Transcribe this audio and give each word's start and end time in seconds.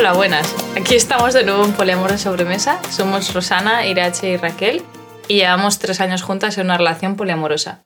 Hola, 0.00 0.14
buenas. 0.14 0.56
Aquí 0.78 0.94
estamos 0.94 1.34
de 1.34 1.44
nuevo 1.44 1.62
en 1.62 1.74
Poliamor 1.74 2.10
de 2.10 2.16
Sobremesa. 2.16 2.80
Somos 2.90 3.34
Rosana, 3.34 3.86
Irache 3.86 4.30
y 4.30 4.36
Raquel 4.38 4.80
y 5.28 5.34
llevamos 5.34 5.78
tres 5.78 6.00
años 6.00 6.22
juntas 6.22 6.56
en 6.56 6.64
una 6.64 6.78
relación 6.78 7.16
poliamorosa. 7.16 7.84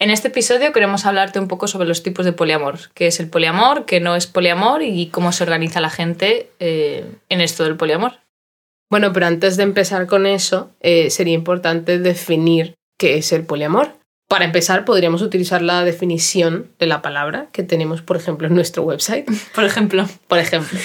En 0.00 0.10
este 0.10 0.26
episodio 0.26 0.72
queremos 0.72 1.06
hablarte 1.06 1.38
un 1.38 1.46
poco 1.46 1.68
sobre 1.68 1.86
los 1.86 2.02
tipos 2.02 2.24
de 2.24 2.32
poliamor, 2.32 2.90
qué 2.94 3.06
es 3.06 3.20
el 3.20 3.30
poliamor, 3.30 3.84
qué 3.84 4.00
no 4.00 4.16
es 4.16 4.26
poliamor 4.26 4.82
y 4.82 5.06
cómo 5.10 5.30
se 5.30 5.44
organiza 5.44 5.80
la 5.80 5.90
gente 5.90 6.50
eh, 6.58 7.06
en 7.28 7.40
esto 7.40 7.62
del 7.62 7.76
poliamor. 7.76 8.14
Bueno, 8.90 9.12
pero 9.12 9.26
antes 9.26 9.56
de 9.56 9.62
empezar 9.62 10.08
con 10.08 10.26
eso, 10.26 10.72
eh, 10.80 11.08
sería 11.10 11.34
importante 11.34 12.00
definir 12.00 12.74
qué 12.98 13.18
es 13.18 13.30
el 13.30 13.46
poliamor. 13.46 13.92
Para 14.26 14.46
empezar, 14.46 14.84
podríamos 14.84 15.20
utilizar 15.22 15.60
la 15.60 15.84
definición 15.84 16.68
de 16.78 16.86
la 16.86 17.02
palabra 17.02 17.48
que 17.52 17.62
tenemos, 17.62 18.00
por 18.00 18.16
ejemplo, 18.16 18.48
en 18.48 18.54
nuestro 18.54 18.82
website. 18.82 19.28
Por 19.54 19.64
ejemplo. 19.64 20.08
Por 20.28 20.38
ejemplo. 20.38 20.78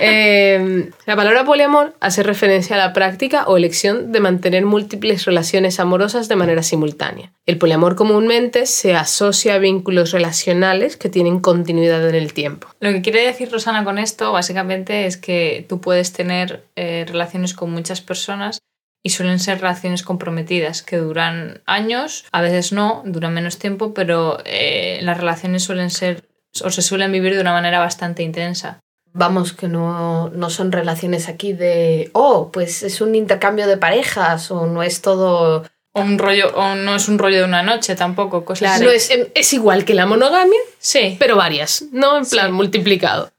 Eh, 0.00 0.90
la 1.06 1.16
palabra 1.16 1.44
poliamor 1.44 1.94
hace 2.00 2.22
referencia 2.22 2.76
a 2.76 2.78
la 2.78 2.92
práctica 2.92 3.44
o 3.46 3.56
elección 3.56 4.12
de 4.12 4.20
mantener 4.20 4.66
múltiples 4.66 5.24
relaciones 5.24 5.80
amorosas 5.80 6.28
de 6.28 6.36
manera 6.36 6.62
simultánea. 6.62 7.32
El 7.46 7.58
poliamor 7.58 7.96
comúnmente 7.96 8.66
se 8.66 8.94
asocia 8.94 9.54
a 9.54 9.58
vínculos 9.58 10.10
relacionales 10.12 10.96
que 10.96 11.08
tienen 11.08 11.40
continuidad 11.40 12.06
en 12.08 12.14
el 12.14 12.32
tiempo. 12.34 12.68
Lo 12.80 12.90
que 12.90 13.02
quiere 13.02 13.24
decir 13.24 13.50
Rosana 13.50 13.84
con 13.84 13.98
esto 13.98 14.32
básicamente 14.32 15.06
es 15.06 15.16
que 15.16 15.64
tú 15.68 15.80
puedes 15.80 16.12
tener 16.12 16.64
eh, 16.76 17.04
relaciones 17.08 17.54
con 17.54 17.70
muchas 17.70 18.00
personas 18.00 18.58
y 19.06 19.10
suelen 19.10 19.38
ser 19.38 19.60
relaciones 19.60 20.02
comprometidas 20.02 20.82
que 20.82 20.96
duran 20.96 21.62
años, 21.64 22.24
a 22.32 22.42
veces 22.42 22.72
no, 22.72 23.02
duran 23.04 23.34
menos 23.34 23.56
tiempo, 23.56 23.94
pero 23.94 24.38
eh, 24.44 24.98
las 25.02 25.16
relaciones 25.16 25.62
suelen 25.62 25.90
ser 25.90 26.24
o 26.64 26.70
se 26.70 26.82
suelen 26.82 27.12
vivir 27.12 27.36
de 27.36 27.40
una 27.40 27.52
manera 27.52 27.78
bastante 27.78 28.24
intensa. 28.24 28.80
Vamos, 29.12 29.52
que 29.52 29.68
no, 29.68 30.28
no 30.30 30.50
son 30.50 30.72
relaciones 30.72 31.28
aquí 31.28 31.52
de, 31.52 32.10
oh, 32.14 32.50
pues 32.50 32.82
es 32.82 33.00
un 33.00 33.14
intercambio 33.14 33.68
de 33.68 33.76
parejas 33.76 34.50
o 34.50 34.66
no 34.66 34.82
es 34.82 35.02
todo... 35.02 35.62
O, 35.92 36.00
un 36.00 36.18
rollo, 36.18 36.48
o 36.56 36.74
no 36.74 36.96
es 36.96 37.08
un 37.08 37.20
rollo 37.20 37.38
de 37.38 37.44
una 37.44 37.62
noche 37.62 37.94
tampoco, 37.94 38.44
cosas 38.44 38.76
claro, 38.76 38.90
es, 38.90 39.08
es, 39.32 39.52
igual 39.52 39.84
que 39.84 39.94
la 39.94 40.06
monogamia, 40.06 40.58
sí. 40.80 41.14
pero 41.20 41.36
varias, 41.36 41.84
¿no? 41.92 42.18
En 42.18 42.26
plan, 42.26 42.46
Sí. 42.48 42.52
multiplicado. 42.52 43.30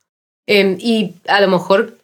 Em, 0.48 0.78
y 0.80 1.16
a 1.28 1.42
lo 1.42 1.50
mejor 1.50 1.97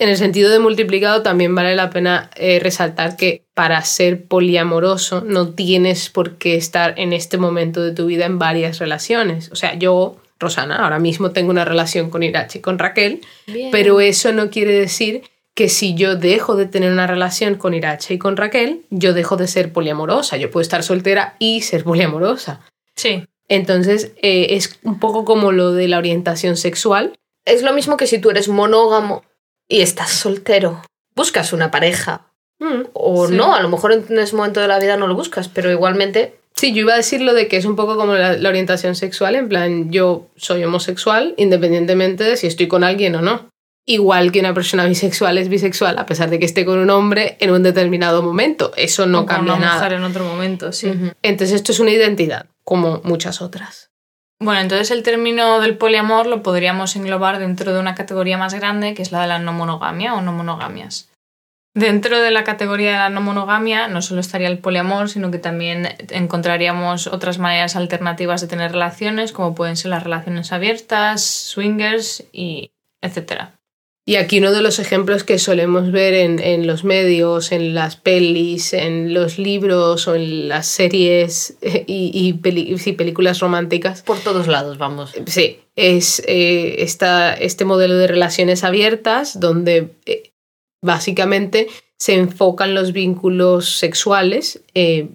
en 0.00 0.08
el 0.08 0.16
sentido 0.16 0.50
de 0.50 0.58
multiplicado 0.58 1.20
también 1.20 1.54
vale 1.54 1.76
la 1.76 1.90
pena 1.90 2.30
eh, 2.34 2.58
resaltar 2.58 3.16
que 3.16 3.44
para 3.52 3.82
ser 3.82 4.24
poliamoroso 4.24 5.20
no 5.20 5.50
tienes 5.50 6.08
por 6.08 6.38
qué 6.38 6.54
estar 6.56 6.98
en 6.98 7.12
este 7.12 7.36
momento 7.36 7.82
de 7.82 7.92
tu 7.92 8.06
vida 8.06 8.24
en 8.24 8.38
varias 8.38 8.78
relaciones. 8.78 9.50
O 9.52 9.56
sea, 9.56 9.74
yo, 9.74 10.16
Rosana, 10.38 10.76
ahora 10.76 10.98
mismo 10.98 11.32
tengo 11.32 11.50
una 11.50 11.66
relación 11.66 12.08
con 12.08 12.22
Irachi 12.22 12.58
y 12.58 12.62
con 12.62 12.78
Raquel, 12.78 13.20
Bien. 13.46 13.70
pero 13.70 14.00
eso 14.00 14.32
no 14.32 14.48
quiere 14.48 14.72
decir 14.72 15.20
que 15.54 15.68
si 15.68 15.94
yo 15.94 16.16
dejo 16.16 16.56
de 16.56 16.64
tener 16.64 16.90
una 16.90 17.06
relación 17.06 17.56
con 17.56 17.74
Irache 17.74 18.14
y 18.14 18.18
con 18.18 18.38
Raquel, 18.38 18.86
yo 18.88 19.12
dejo 19.12 19.36
de 19.36 19.48
ser 19.48 19.70
poliamorosa. 19.70 20.38
Yo 20.38 20.50
puedo 20.50 20.62
estar 20.62 20.82
soltera 20.82 21.36
y 21.38 21.60
ser 21.60 21.84
poliamorosa. 21.84 22.62
Sí. 22.96 23.24
Entonces, 23.48 24.12
eh, 24.22 24.46
es 24.50 24.78
un 24.82 24.98
poco 24.98 25.26
como 25.26 25.52
lo 25.52 25.72
de 25.72 25.88
la 25.88 25.98
orientación 25.98 26.56
sexual. 26.56 27.12
Es 27.44 27.62
lo 27.62 27.74
mismo 27.74 27.98
que 27.98 28.06
si 28.06 28.18
tú 28.18 28.30
eres 28.30 28.48
monógamo 28.48 29.24
y 29.70 29.80
estás 29.80 30.10
soltero, 30.10 30.82
buscas 31.16 31.54
una 31.54 31.70
pareja. 31.70 32.26
Mm. 32.58 32.88
O 32.92 33.26
Sí. 33.28 33.34
no, 33.34 33.54
a 33.54 33.62
lo 33.62 33.70
mejor 33.70 33.92
en 33.92 34.18
ese 34.18 34.36
momento 34.36 34.60
de 34.60 34.68
la 34.68 34.78
vida 34.78 34.98
no 34.98 35.06
lo 35.06 35.14
buscas, 35.14 35.48
pero 35.48 35.70
igualmente 35.70 36.36
Sí, 36.56 36.74
yo 36.74 36.80
iba 36.80 36.92
a 36.92 36.96
decir 36.96 37.22
lo 37.22 37.32
de 37.32 37.48
que 37.48 37.56
es 37.56 37.64
un 37.64 37.74
poco 37.76 37.96
como 37.96 38.12
la, 38.14 38.34
la 38.34 38.48
orientación 38.50 38.94
sexual, 38.94 39.34
en 39.36 39.48
plan, 39.48 39.90
yo 39.90 40.26
soy 40.36 40.62
homosexual 40.64 41.32
independientemente 41.38 42.24
de 42.24 42.36
si 42.36 42.46
estoy 42.48 42.68
con 42.68 42.84
alguien 42.84 43.14
o 43.14 43.22
no. 43.22 43.48
Igual 43.86 44.30
que 44.30 44.40
una 44.40 44.52
persona 44.52 44.84
bisexual 44.84 45.38
es 45.38 45.48
bisexual, 45.48 45.98
a 45.98 46.04
pesar 46.06 46.28
de 46.28 46.38
que 46.38 46.44
esté 46.44 46.66
con 46.66 46.78
un 46.78 46.90
hombre 46.90 47.36
en 47.40 47.50
un 47.50 47.62
determinado 47.62 48.22
momento. 48.22 48.72
Eso 48.76 49.06
no 49.06 49.20
O 49.20 49.26
con 49.26 49.36
cambia 49.36 49.54
una 49.54 49.64
nada. 49.66 49.76
mujer 49.76 49.92
en 49.94 50.04
otro 50.04 50.24
momento, 50.24 50.72
sí. 50.72 50.92
Entonces, 51.22 51.56
esto 51.56 51.72
es 51.72 51.80
una 51.80 51.92
identidad, 51.92 52.46
como 52.62 53.00
muchas 53.04 53.40
otras. 53.40 53.89
Bueno, 54.42 54.62
entonces 54.62 54.90
el 54.90 55.02
término 55.02 55.60
del 55.60 55.76
poliamor 55.76 56.24
lo 56.26 56.42
podríamos 56.42 56.96
englobar 56.96 57.38
dentro 57.38 57.74
de 57.74 57.80
una 57.80 57.94
categoría 57.94 58.38
más 58.38 58.54
grande, 58.54 58.94
que 58.94 59.02
es 59.02 59.12
la 59.12 59.20
de 59.20 59.26
la 59.26 59.38
no 59.38 59.52
monogamia 59.52 60.14
o 60.14 60.22
no 60.22 60.32
monogamias. 60.32 61.10
Dentro 61.74 62.20
de 62.20 62.30
la 62.30 62.42
categoría 62.42 62.92
de 62.92 62.96
la 62.96 63.10
no 63.10 63.20
monogamia 63.20 63.86
no 63.86 64.00
solo 64.00 64.22
estaría 64.22 64.48
el 64.48 64.58
poliamor, 64.58 65.10
sino 65.10 65.30
que 65.30 65.38
también 65.38 65.88
encontraríamos 66.08 67.06
otras 67.06 67.38
maneras 67.38 67.76
alternativas 67.76 68.40
de 68.40 68.48
tener 68.48 68.72
relaciones, 68.72 69.32
como 69.32 69.54
pueden 69.54 69.76
ser 69.76 69.90
las 69.90 70.02
relaciones 70.02 70.52
abiertas, 70.52 71.22
swingers 71.22 72.24
y 72.32 72.72
etcétera. 73.02 73.59
Y 74.10 74.16
aquí 74.16 74.40
uno 74.40 74.50
de 74.50 74.60
los 74.60 74.80
ejemplos 74.80 75.22
que 75.22 75.38
solemos 75.38 75.92
ver 75.92 76.14
en, 76.14 76.40
en 76.40 76.66
los 76.66 76.82
medios, 76.82 77.52
en 77.52 77.74
las 77.76 77.94
pelis, 77.94 78.72
en 78.72 79.14
los 79.14 79.38
libros 79.38 80.08
o 80.08 80.16
en 80.16 80.48
las 80.48 80.66
series 80.66 81.56
eh, 81.62 81.84
y, 81.86 82.10
y 82.12 82.32
peli- 82.32 82.74
películas 82.96 83.38
románticas, 83.38 84.02
por 84.02 84.18
todos 84.18 84.48
lados, 84.48 84.78
vamos. 84.78 85.12
sí, 85.26 85.60
es 85.76 86.24
eh, 86.26 86.82
esta- 86.82 87.34
este 87.34 87.64
modelo 87.64 87.94
de 87.94 88.08
relaciones 88.08 88.64
abiertas 88.64 89.38
donde 89.38 89.90
eh, 90.06 90.32
básicamente 90.84 91.68
se 91.96 92.14
enfocan 92.14 92.74
los 92.74 92.92
vínculos 92.92 93.76
sexuales, 93.76 94.60
eh, 94.74 95.10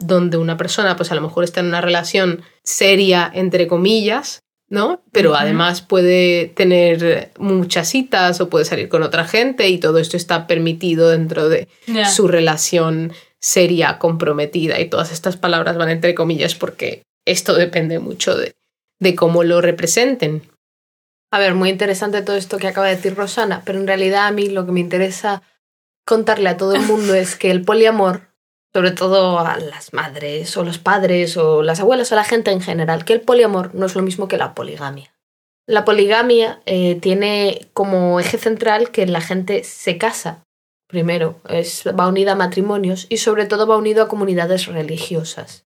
donde 0.00 0.38
una 0.38 0.56
persona 0.56 0.96
pues 0.96 1.12
a 1.12 1.14
lo 1.14 1.20
mejor 1.20 1.44
está 1.44 1.60
en 1.60 1.66
una 1.66 1.80
relación 1.82 2.42
seria, 2.64 3.30
entre 3.32 3.68
comillas, 3.68 4.40
¿no? 4.68 5.02
Pero 5.12 5.34
además 5.34 5.82
puede 5.82 6.46
tener 6.48 7.32
muchas 7.38 7.88
citas 7.88 8.40
o 8.40 8.48
puede 8.48 8.64
salir 8.64 8.88
con 8.88 9.02
otra 9.02 9.24
gente 9.26 9.68
y 9.68 9.78
todo 9.78 9.98
esto 9.98 10.16
está 10.16 10.46
permitido 10.46 11.10
dentro 11.10 11.48
de 11.48 11.68
su 12.12 12.28
relación 12.28 13.12
seria, 13.40 13.98
comprometida 13.98 14.80
y 14.80 14.88
todas 14.88 15.12
estas 15.12 15.36
palabras 15.36 15.76
van 15.76 15.90
entre 15.90 16.14
comillas 16.14 16.54
porque 16.54 17.02
esto 17.26 17.54
depende 17.54 17.98
mucho 17.98 18.36
de, 18.36 18.54
de 19.00 19.14
cómo 19.14 19.44
lo 19.44 19.60
representen. 19.60 20.42
A 21.30 21.38
ver, 21.38 21.54
muy 21.54 21.68
interesante 21.68 22.22
todo 22.22 22.36
esto 22.36 22.58
que 22.58 22.68
acaba 22.68 22.86
de 22.86 22.96
decir 22.96 23.14
Rosana, 23.14 23.62
pero 23.64 23.78
en 23.78 23.86
realidad 23.86 24.26
a 24.26 24.30
mí 24.30 24.48
lo 24.48 24.64
que 24.64 24.72
me 24.72 24.80
interesa 24.80 25.42
contarle 26.06 26.48
a 26.48 26.56
todo 26.56 26.74
el 26.74 26.82
mundo 26.82 27.14
es 27.14 27.36
que 27.36 27.50
el 27.50 27.64
poliamor, 27.64 28.28
sobre 28.74 28.90
todo 28.90 29.38
a 29.38 29.56
las 29.58 29.92
madres 29.92 30.56
o 30.56 30.64
los 30.64 30.78
padres 30.78 31.36
o 31.36 31.62
las 31.62 31.78
abuelas 31.78 32.10
o 32.10 32.16
la 32.16 32.24
gente 32.24 32.50
en 32.50 32.60
general, 32.60 33.04
que 33.04 33.12
el 33.12 33.20
poliamor 33.20 33.74
no 33.74 33.86
es 33.86 33.94
lo 33.94 34.02
mismo 34.02 34.26
que 34.26 34.36
la 34.36 34.54
poligamia. 34.54 35.14
La 35.66 35.84
poligamia 35.84 36.60
eh, 36.66 36.96
tiene 37.00 37.68
como 37.72 38.18
eje 38.18 38.36
central 38.36 38.90
que 38.90 39.06
la 39.06 39.20
gente 39.20 39.62
se 39.62 39.96
casa. 39.96 40.42
Primero, 40.88 41.40
es, 41.48 41.84
va 41.86 42.08
unida 42.08 42.32
a 42.32 42.36
matrimonios 42.36 43.06
y 43.08 43.18
sobre 43.18 43.46
todo 43.46 43.66
va 43.66 43.78
unido 43.78 44.02
a 44.02 44.08
comunidades 44.08 44.66
religiosas. 44.66 45.64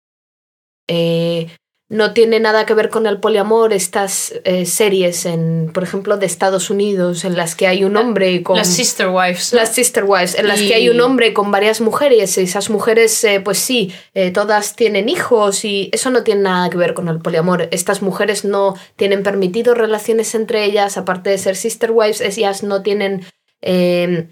Eh, 0.87 1.49
no 1.91 2.13
tiene 2.13 2.39
nada 2.39 2.67
que 2.67 2.75
ver 2.75 2.89
con 2.89 3.07
el 3.09 3.19
poliamor 3.19 3.73
estas 3.73 4.33
eh, 4.45 4.65
series, 4.65 5.27
en, 5.27 5.73
por 5.75 5.83
ejemplo, 5.83 6.17
de 6.19 6.27
Estados 6.27 6.71
Unidos, 6.71 7.25
en 7.25 7.37
las 7.37 7.57
que 7.57 7.67
hay 7.67 7.83
un 7.83 7.97
hombre 7.97 8.45
con... 8.45 8.57
Las 8.57 8.69
sister 8.69 9.09
wives. 9.09 9.53
¿no? 9.53 9.59
Las 9.59 9.75
sister 9.75 10.05
wives, 10.05 10.37
en 10.39 10.47
las 10.47 10.61
Y- 10.63 10.69
que 10.69 10.77
hay 10.77 10.89
un 10.89 11.01
hombre 11.01 11.35
con 11.35 11.51
varias 11.51 11.81
mujeres, 11.81 12.39
y 12.39 12.43
esas 12.43 12.71
mujeres, 12.71 13.25
eh, 13.25 13.41
pues 13.41 13.59
sí, 13.59 13.93
eh, 14.15 14.31
todas 14.31 14.77
tienen 14.77 15.09
hijos 15.09 15.65
y 15.65 15.91
eso 15.93 16.11
no 16.11 16.23
tiene 16.23 16.43
nada 16.43 16.71
que 16.71 16.77
ver 16.77 16.95
con 16.95 17.09
el 17.09 17.19
poliamor. 17.19 17.69
Estas 17.73 18.03
mujeres 18.03 18.45
no 18.45 18.77
tienen 18.95 19.25
permitido 19.25 19.75
relaciones 19.75 20.37
entre 20.37 20.65
ellas, 20.65 20.97
aparte 20.97 21.31
de 21.31 21.39
ser 21.39 21.57
sister 21.57 21.91
wives, 21.91 22.21
ellas 22.21 22.63
no 22.63 22.83
tienen 22.83 23.27
eh, 23.63 24.29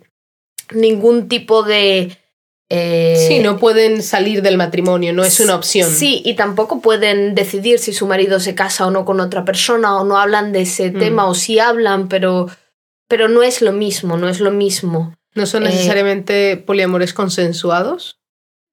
ningún 0.71 1.29
tipo 1.29 1.65
de... 1.65 2.17
eh, 2.70 3.25
Sí, 3.29 3.38
no 3.38 3.59
pueden 3.59 4.03
salir 4.03 4.43
del 4.43 4.56
matrimonio, 4.59 5.12
no 5.12 5.25
es 5.25 5.41
una 5.41 5.55
opción. 5.55 5.91
Sí, 5.91 6.20
y 6.25 6.35
tampoco 6.35 6.81
pueden 6.81 7.35
decidir 7.35 7.79
si 7.79 7.93
su 7.93 8.06
marido 8.06 8.41
se 8.41 8.55
casa 8.55 8.87
o 8.87 8.91
no 8.91 9.05
con 9.05 9.20
otra 9.20 9.44
persona 9.44 9.97
o 9.97 10.05
no 10.05 10.19
hablan 10.19 10.53
de 10.53 10.62
ese 10.62 10.91
Mm. 10.91 10.99
tema 10.99 11.26
o 11.26 11.35
si 11.35 11.59
hablan, 11.59 12.09
pero, 12.09 12.49
pero 13.09 13.29
no 13.29 13.43
es 13.43 13.62
lo 13.62 13.73
mismo, 13.73 14.17
no 14.19 14.29
es 14.29 14.41
lo 14.41 14.50
mismo. 14.50 15.15
¿No 15.35 15.47
son 15.47 15.62
Eh, 15.62 15.70
necesariamente 15.70 16.56
poliamores 16.59 17.15
consensuados? 17.15 18.19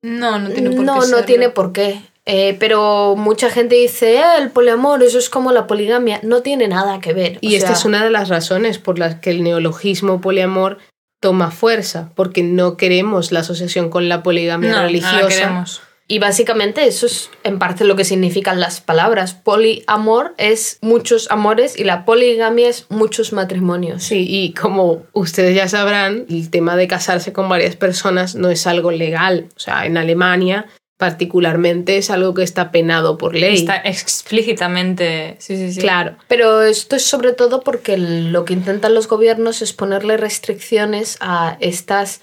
No, 0.02 0.40
no 0.40 0.50
tiene 0.50 0.72
por 0.72 0.84
no, 0.86 0.94
qué 0.96 1.00
no 1.00 1.06
serlo. 1.06 1.26
tiene 1.26 1.50
por 1.50 1.72
qué. 1.72 2.02
Eh, 2.28 2.58
pero 2.60 3.16
mucha 3.16 3.50
gente 3.52 3.76
dice, 3.76 4.20
"Ah, 4.20 4.38
el 4.40 4.50
poliamor, 4.50 5.04
eso 5.04 5.20
es 5.20 5.30
como 5.30 5.52
la 5.52 5.68
poligamia. 5.68 6.20
No 6.24 6.42
tiene 6.42 6.68
nada 6.68 7.00
que 7.00 7.14
ver. 7.14 7.38
Y 7.42 7.54
O 7.54 7.58
esta 7.58 7.70
sea, 7.70 7.78
es 7.78 7.86
una 7.86 8.04
de 8.04 8.10
las 8.10 8.30
razones 8.30 8.80
por 8.80 8.98
las 8.98 9.16
que 9.16 9.30
el 9.30 9.44
neologismo 9.44 10.22
poliamor 10.22 10.80
toma 11.20 11.52
fuerza, 11.52 12.12
porque 12.16 12.44
no 12.44 12.78
queremos 12.78 13.32
la 13.32 13.40
asociación 13.40 13.90
con 13.90 14.10
la 14.10 14.22
poligamia 14.24 14.70
No, 14.70 14.76
no 14.76 14.82
la 14.82 14.88
religiosa. 14.88 15.28
queremos. 15.28 15.82
Y 16.08 16.20
básicamente 16.20 16.86
eso 16.86 17.08
es 17.08 17.32
en 17.44 17.58
parte 17.58 17.84
lo 17.84 17.96
que 17.96 18.04
significan 18.06 18.60
las 18.60 18.80
palabras. 18.80 19.34
Poliamor 19.34 20.36
es 20.38 20.78
muchos 20.82 21.32
amores 21.32 21.80
y 21.80 21.84
la 21.84 22.06
poligamia 22.06 22.70
es 22.70 22.86
muchos 22.90 23.34
matrimonios. 23.34 24.04
Sí, 24.04 24.24
y 24.30 24.54
como 24.54 25.04
ustedes 25.14 25.56
ya 25.56 25.68
sabrán, 25.68 26.26
el 26.30 26.52
tema 26.52 26.76
de 26.76 26.88
casarse 26.88 27.34
con 27.34 27.50
varias 27.50 27.76
personas 27.76 28.36
no 28.36 28.52
es 28.52 28.68
algo 28.68 28.92
legal. 28.92 29.48
O 29.56 29.60
sea, 29.60 29.88
en 29.88 29.98
Alemania 29.98 30.68
particularmente 30.98 31.98
es 31.98 32.10
algo 32.10 32.34
que 32.34 32.44
está 32.44 32.72
penado 32.72 33.18
por 33.18 33.36
ley. 33.36 33.56
Está 33.56 33.78
explícitamente. 33.78 35.36
Sí, 35.40 35.58
sí, 35.58 35.74
sí. 35.74 35.82
Claro. 35.82 36.18
Pero 36.28 36.64
esto 36.64 36.96
es 36.96 37.04
sobre 37.04 37.34
todo 37.34 37.62
porque 37.62 37.98
lo 37.98 38.46
que 38.46 38.54
intentan 38.54 38.94
los 38.94 39.08
gobiernos 39.08 39.62
es 39.62 39.74
ponerle 39.74 40.18
restricciones 40.18 41.18
a 41.20 41.58
estas 41.60 42.22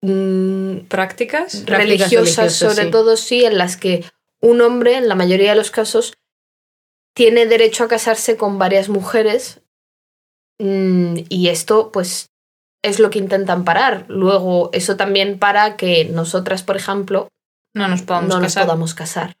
mm, 0.00 0.86
¿Prácticas? 0.88 1.66
Religiosas, 1.66 2.10
religiosas, 2.10 2.54
sobre 2.54 2.84
sí. 2.84 2.90
todo 2.90 3.16
sí, 3.16 3.44
en 3.44 3.58
las 3.58 3.76
que 3.76 4.04
un 4.40 4.60
hombre, 4.62 4.96
en 4.96 5.08
la 5.08 5.14
mayoría 5.14 5.50
de 5.50 5.56
los 5.56 5.70
casos, 5.70 6.14
tiene 7.14 7.46
derecho 7.46 7.84
a 7.84 7.88
casarse 7.88 8.38
con 8.38 8.58
varias 8.58 8.88
mujeres 8.88 9.60
mm, 10.58 11.16
y 11.28 11.48
esto 11.48 11.92
pues 11.92 12.30
es 12.82 12.98
lo 12.98 13.10
que 13.10 13.18
intentan 13.18 13.64
parar. 13.64 14.06
Luego 14.08 14.70
eso 14.72 14.96
también 14.96 15.38
para 15.38 15.76
que 15.76 16.06
nosotras, 16.06 16.62
por 16.62 16.76
ejemplo, 16.76 17.28
No 17.74 17.88
nos 17.88 18.02
podamos 18.02 18.28
no 18.28 18.34
nos 18.40 18.44
casar. 18.54 18.64
podamos 18.66 18.94
casar. 18.94 19.32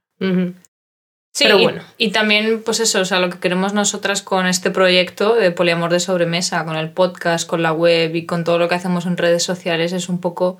Sí, 1.34 1.44
Pero 1.44 1.58
y- 1.58 1.62
bueno. 1.62 1.82
Y, 1.96 2.10
también, 2.12 2.62
pues 2.62 2.80
eso, 2.80 3.00
o 3.00 3.04
sea, 3.04 3.18
lo 3.18 3.30
que 3.30 3.38
queremos 3.40 3.72
nosotras 3.72 4.20
con 4.22 4.46
este 4.46 4.70
proyecto 4.70 5.34
de 5.34 5.50
poliamor 5.50 5.90
de 5.90 6.00
sobremesa, 6.00 6.64
con 6.64 6.76
el 6.76 6.90
podcast, 6.90 7.48
con 7.48 7.62
la 7.62 7.72
web 7.72 8.14
y 8.14 8.26
con 8.26 8.44
todo 8.44 8.58
lo 8.58 8.68
que 8.68 8.74
hacemos 8.74 9.06
en 9.06 9.16
redes 9.16 9.42
sociales, 9.42 9.92
es 9.92 10.08
un 10.10 10.20
poco 10.20 10.58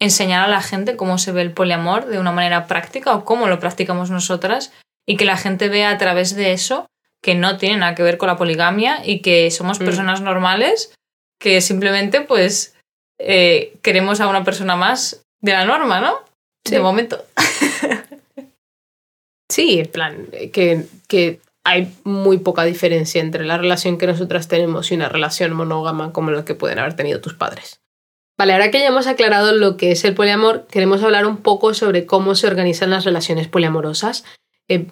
enseñar 0.00 0.42
a 0.44 0.48
la 0.48 0.62
gente 0.62 0.96
cómo 0.96 1.18
se 1.18 1.30
ve 1.32 1.42
el 1.42 1.52
poliamor 1.52 2.06
de 2.06 2.18
una 2.18 2.32
manera 2.32 2.66
práctica 2.66 3.14
o 3.14 3.24
cómo 3.24 3.48
lo 3.48 3.60
practicamos 3.60 4.10
nosotras 4.10 4.72
y 5.06 5.16
que 5.16 5.24
la 5.26 5.36
gente 5.36 5.68
vea 5.68 5.90
a 5.90 5.98
través 5.98 6.34
de 6.34 6.52
eso 6.52 6.86
que 7.22 7.34
no 7.34 7.58
tiene 7.58 7.76
nada 7.76 7.94
que 7.94 8.02
ver 8.02 8.18
con 8.18 8.26
la 8.26 8.36
poligamia 8.36 9.06
y 9.06 9.20
que 9.20 9.50
somos 9.50 9.78
Mm. 9.80 9.84
personas 9.84 10.20
normales 10.22 10.92
que 11.40 11.60
simplemente 11.60 12.22
pues 12.22 12.74
eh, 13.18 13.76
queremos 13.82 14.20
a 14.20 14.26
una 14.26 14.42
persona 14.42 14.74
más 14.76 15.22
de 15.40 15.52
la 15.52 15.64
norma, 15.64 16.00
¿no? 16.00 16.16
Sí. 16.66 16.74
De 16.74 16.80
momento. 16.80 17.24
Sí, 19.50 19.78
en 19.78 19.86
plan, 19.86 20.26
que, 20.52 20.86
que 21.06 21.40
hay 21.64 21.94
muy 22.02 22.38
poca 22.38 22.64
diferencia 22.64 23.20
entre 23.20 23.44
la 23.44 23.56
relación 23.56 23.98
que 23.98 24.06
nosotras 24.06 24.48
tenemos 24.48 24.90
y 24.90 24.94
una 24.94 25.08
relación 25.08 25.52
monógama 25.52 26.12
como 26.12 26.30
la 26.30 26.44
que 26.44 26.54
pueden 26.54 26.78
haber 26.78 26.96
tenido 26.96 27.20
tus 27.20 27.34
padres. 27.34 27.80
Vale, 28.36 28.52
ahora 28.52 28.70
que 28.70 28.80
ya 28.80 28.88
hemos 28.88 29.06
aclarado 29.06 29.52
lo 29.52 29.76
que 29.76 29.92
es 29.92 30.04
el 30.04 30.14
poliamor, 30.14 30.66
queremos 30.66 31.02
hablar 31.02 31.26
un 31.26 31.36
poco 31.36 31.72
sobre 31.72 32.04
cómo 32.04 32.34
se 32.34 32.48
organizan 32.48 32.90
las 32.90 33.04
relaciones 33.04 33.46
poliamorosas. 33.46 34.24
Eh, 34.68 34.88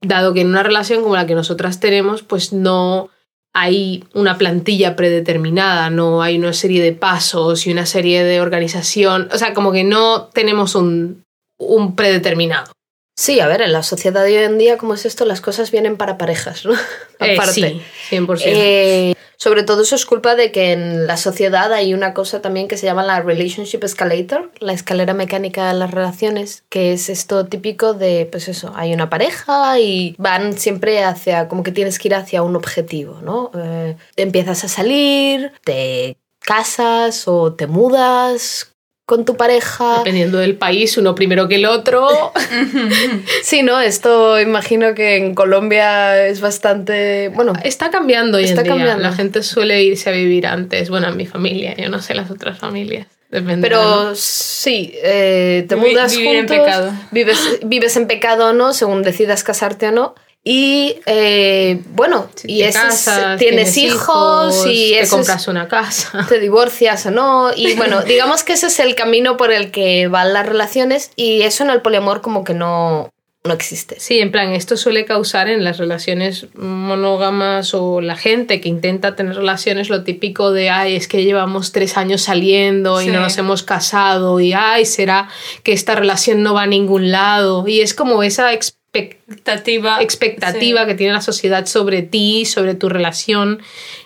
dado 0.00 0.32
que 0.32 0.40
en 0.40 0.48
una 0.48 0.62
relación 0.62 1.02
como 1.02 1.16
la 1.16 1.26
que 1.26 1.34
nosotras 1.34 1.78
tenemos, 1.78 2.22
pues 2.22 2.52
no 2.52 3.10
hay 3.58 4.04
una 4.12 4.36
plantilla 4.36 4.96
predeterminada, 4.96 5.88
no 5.88 6.20
hay 6.20 6.36
una 6.36 6.52
serie 6.52 6.82
de 6.82 6.92
pasos 6.92 7.66
y 7.66 7.72
una 7.72 7.86
serie 7.86 8.22
de 8.22 8.42
organización, 8.42 9.30
o 9.32 9.38
sea, 9.38 9.54
como 9.54 9.72
que 9.72 9.82
no 9.82 10.26
tenemos 10.26 10.74
un, 10.74 11.24
un 11.58 11.96
predeterminado. 11.96 12.70
Sí, 13.18 13.40
a 13.40 13.46
ver, 13.48 13.62
en 13.62 13.72
la 13.72 13.82
sociedad 13.82 14.22
de 14.26 14.36
hoy 14.36 14.44
en 14.44 14.58
día, 14.58 14.76
como 14.76 14.92
es 14.92 15.06
esto, 15.06 15.24
las 15.24 15.40
cosas 15.40 15.70
vienen 15.70 15.96
para 15.96 16.18
parejas, 16.18 16.66
¿no? 16.66 16.74
Eh, 17.18 17.32
Aparte. 17.32 17.52
sí, 17.54 17.82
100%. 18.10 18.42
Eh, 18.44 19.14
sobre 19.36 19.62
todo 19.62 19.82
eso 19.82 19.94
es 19.94 20.06
culpa 20.06 20.34
de 20.34 20.52
que 20.52 20.72
en 20.72 21.06
la 21.06 21.16
sociedad 21.16 21.72
hay 21.72 21.94
una 21.94 22.14
cosa 22.14 22.40
también 22.40 22.68
que 22.68 22.76
se 22.76 22.86
llama 22.86 23.04
la 23.04 23.20
relationship 23.20 23.84
escalator, 23.84 24.50
la 24.60 24.72
escalera 24.72 25.14
mecánica 25.14 25.68
de 25.68 25.78
las 25.78 25.90
relaciones, 25.90 26.64
que 26.68 26.92
es 26.92 27.08
esto 27.08 27.46
típico 27.46 27.94
de, 27.94 28.28
pues 28.30 28.48
eso, 28.48 28.72
hay 28.74 28.94
una 28.94 29.10
pareja 29.10 29.78
y 29.78 30.14
van 30.18 30.58
siempre 30.58 31.04
hacia, 31.04 31.48
como 31.48 31.62
que 31.62 31.72
tienes 31.72 31.98
que 31.98 32.08
ir 32.08 32.14
hacia 32.14 32.42
un 32.42 32.56
objetivo, 32.56 33.20
¿no? 33.22 33.50
Eh, 33.54 33.96
empiezas 34.16 34.64
a 34.64 34.68
salir, 34.68 35.52
te 35.64 36.16
casas 36.40 37.26
o 37.26 37.54
te 37.54 37.66
mudas 37.66 38.75
con 39.06 39.24
tu 39.24 39.36
pareja. 39.36 39.98
Dependiendo 39.98 40.38
del 40.38 40.56
país, 40.56 40.98
uno 40.98 41.14
primero 41.14 41.46
que 41.48 41.54
el 41.54 41.64
otro. 41.66 42.08
Sí, 43.42 43.62
¿no? 43.62 43.80
Esto 43.80 44.40
imagino 44.40 44.94
que 44.94 45.16
en 45.16 45.34
Colombia 45.34 46.26
es 46.26 46.40
bastante, 46.40 47.28
bueno, 47.28 47.52
Está 47.62 47.90
cambiando 47.90 48.38
hoy 48.38 48.44
Está 48.44 48.60
en 48.62 48.64
día. 48.64 48.72
cambiando. 48.74 49.02
La 49.04 49.12
gente 49.12 49.42
suele 49.44 49.82
irse 49.84 50.10
a 50.10 50.12
vivir 50.12 50.46
antes. 50.46 50.90
Bueno, 50.90 51.08
en 51.08 51.16
mi 51.16 51.26
familia, 51.26 51.74
yo 51.76 51.88
no 51.88 52.02
sé 52.02 52.14
las 52.14 52.30
otras 52.30 52.58
familias. 52.58 53.06
Depende. 53.30 53.66
Pero 53.68 54.14
sí, 54.14 54.92
eh, 55.02 55.64
te 55.68 55.74
Vi- 55.76 55.80
mudas 55.80 56.16
vivir 56.16 56.36
en 56.36 56.48
juntos, 56.48 56.56
pecado. 56.66 56.92
Vives, 57.12 57.38
vives 57.64 57.96
en 57.96 58.06
pecado 58.06 58.48
o 58.48 58.52
no, 58.52 58.72
según 58.72 59.02
decidas 59.02 59.42
casarte 59.44 59.88
o 59.88 59.92
no. 59.92 60.14
Y 60.48 61.00
eh, 61.06 61.82
bueno, 61.90 62.28
Si 62.36 62.52
y 62.52 62.62
es- 62.62 62.76
casas, 62.76 63.36
tienes, 63.36 63.76
hijos, 63.76 64.64
y 64.68 64.92
te 64.92 65.00
es- 65.00 65.10
compras 65.10 65.48
una 65.48 65.66
casa. 65.66 66.24
te 66.28 66.38
divorcias 66.38 67.04
o 67.06 67.10
no. 67.10 67.50
Y 67.56 67.74
bueno, 67.76 68.02
digamos 68.04 68.44
que 68.44 68.52
ese 68.52 68.68
es 68.68 68.78
el 68.78 68.94
camino 68.94 69.36
por 69.36 69.50
el 69.50 69.72
que 69.72 70.06
van 70.06 70.32
las 70.32 70.46
relaciones 70.46 71.10
y 71.16 71.42
eso 71.42 71.64
en 71.64 71.70
el 71.70 71.82
poliamor 71.82 72.20
como 72.20 72.44
que 72.44 72.54
no, 72.54 73.10
no 73.42 73.52
existe. 73.54 73.98
Sí, 73.98 74.20
en 74.20 74.30
plan, 74.30 74.52
esto 74.52 74.76
suele 74.76 75.04
causar 75.04 75.48
en 75.48 75.64
las 75.64 75.78
relaciones 75.78 76.46
monógamas 76.54 77.74
o 77.74 78.00
la 78.00 78.14
gente 78.14 78.60
que 78.60 78.68
intenta 78.68 79.16
tener 79.16 79.34
relaciones 79.34 79.88
lo 79.88 80.04
típico 80.04 80.52
de, 80.52 80.70
ay, 80.70 80.94
es 80.94 81.08
que 81.08 81.24
llevamos 81.24 81.72
tres 81.72 81.96
años 81.96 82.22
saliendo 82.22 83.02
y 83.02 83.08
no 83.08 83.18
nos 83.20 83.36
hemos 83.38 83.64
casado 83.64 84.38
y, 84.38 84.52
ay, 84.52 84.84
será 84.86 85.28
que 85.64 85.72
esta 85.72 85.96
relación 85.96 86.44
no 86.44 86.54
va 86.54 86.62
a 86.62 86.66
ningún 86.66 87.10
lado. 87.10 87.66
Y 87.66 87.80
es 87.80 87.94
como 87.94 88.22
esa 88.22 88.52
expectativa 88.98 90.00
Expectativa. 90.02 90.80
Sí. 90.82 90.86
que 90.88 90.94
tiene 90.94 91.12
la 91.12 91.20
sociedad 91.20 91.66
sobre 91.66 92.02
ti, 92.02 92.44
sobre 92.44 92.74
tu 92.74 92.88
relación, 92.88 93.60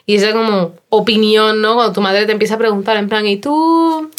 y 0.07 0.17
esa 0.17 0.33
como 0.33 0.75
opinión, 0.89 1.61
¿no? 1.63 1.75
Cuando 1.75 1.93
tu 1.93 2.01
madre 2.01 2.27
te 2.27 2.33
empieza 2.33 2.55
a 2.55 2.59
preguntar 2.59 2.97
en 2.97 3.09
plan, 3.09 3.27
¿y 3.27 3.37
tú 3.37 4.11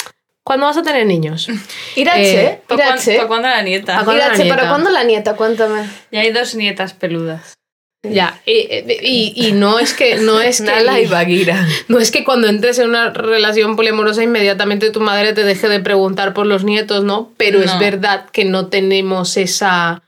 cuándo 0.43 0.65
vas 0.65 0.77
a 0.77 0.83
tener 0.83 1.05
niños? 1.05 1.47
Irache, 1.95 2.41
Eh, 2.43 2.61
¿Para 2.67 2.85
Irache. 2.87 3.19
cuándo 3.27 3.47
la 3.47 3.61
nieta? 3.61 3.97
¿Pa' 3.97 4.03
cuándo 4.05 4.19
la 4.19 4.25
Irache, 4.27 4.45
¿para 4.49 4.61
nieta? 4.63 4.69
cuándo 4.69 4.89
la 4.89 5.03
nieta? 5.03 5.35
Cuéntame. 5.35 5.89
Y 6.11 6.17
hay 6.17 6.31
dos 6.31 6.55
nietas 6.55 6.93
peludas. 6.93 7.53
ya, 8.03 8.41
y, 8.47 8.53
y- 9.03 9.33
y 9.35 9.51
no 9.51 9.77
es 9.77 9.93
que 9.93 10.15
no 10.15 10.41
es 10.41 10.57
que 10.57 10.63
Nala 10.65 10.99
y 10.99 11.05
Bagheera. 11.05 11.67
no 11.87 11.99
es 11.99 12.09
que 12.09 12.23
cuando 12.23 12.47
entres 12.47 12.79
en 12.79 12.89
una 12.89 13.11
relación 13.11 13.75
poliamorosa 13.75 14.23
inmediatamente 14.23 14.89
tu 14.89 15.01
madre 15.01 15.33
te 15.33 15.43
deje 15.43 15.69
de 15.69 15.79
preguntar 15.81 16.33
por 16.33 16.47
los 16.47 16.63
nietos, 16.63 17.03
¿no? 17.03 17.31
Pero 17.37 17.61
es 17.61 17.77
verdad 17.77 18.25
que 18.31 18.43
no 18.43 18.69
tenemos 18.69 19.37
esa 19.37 20.01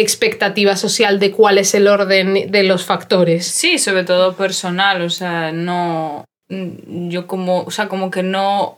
expectativa 0.00 0.76
social 0.76 1.18
de 1.18 1.30
cuál 1.32 1.58
es 1.58 1.74
el 1.74 1.86
orden 1.88 2.50
de 2.50 2.62
los 2.62 2.84
factores. 2.84 3.46
Sí, 3.46 3.78
sobre 3.78 4.04
todo 4.04 4.34
personal, 4.34 5.02
o 5.02 5.10
sea, 5.10 5.52
no. 5.52 6.24
Yo 6.48 7.26
como. 7.26 7.62
O 7.62 7.70
sea, 7.70 7.88
como 7.88 8.10
que 8.10 8.22
no. 8.22 8.76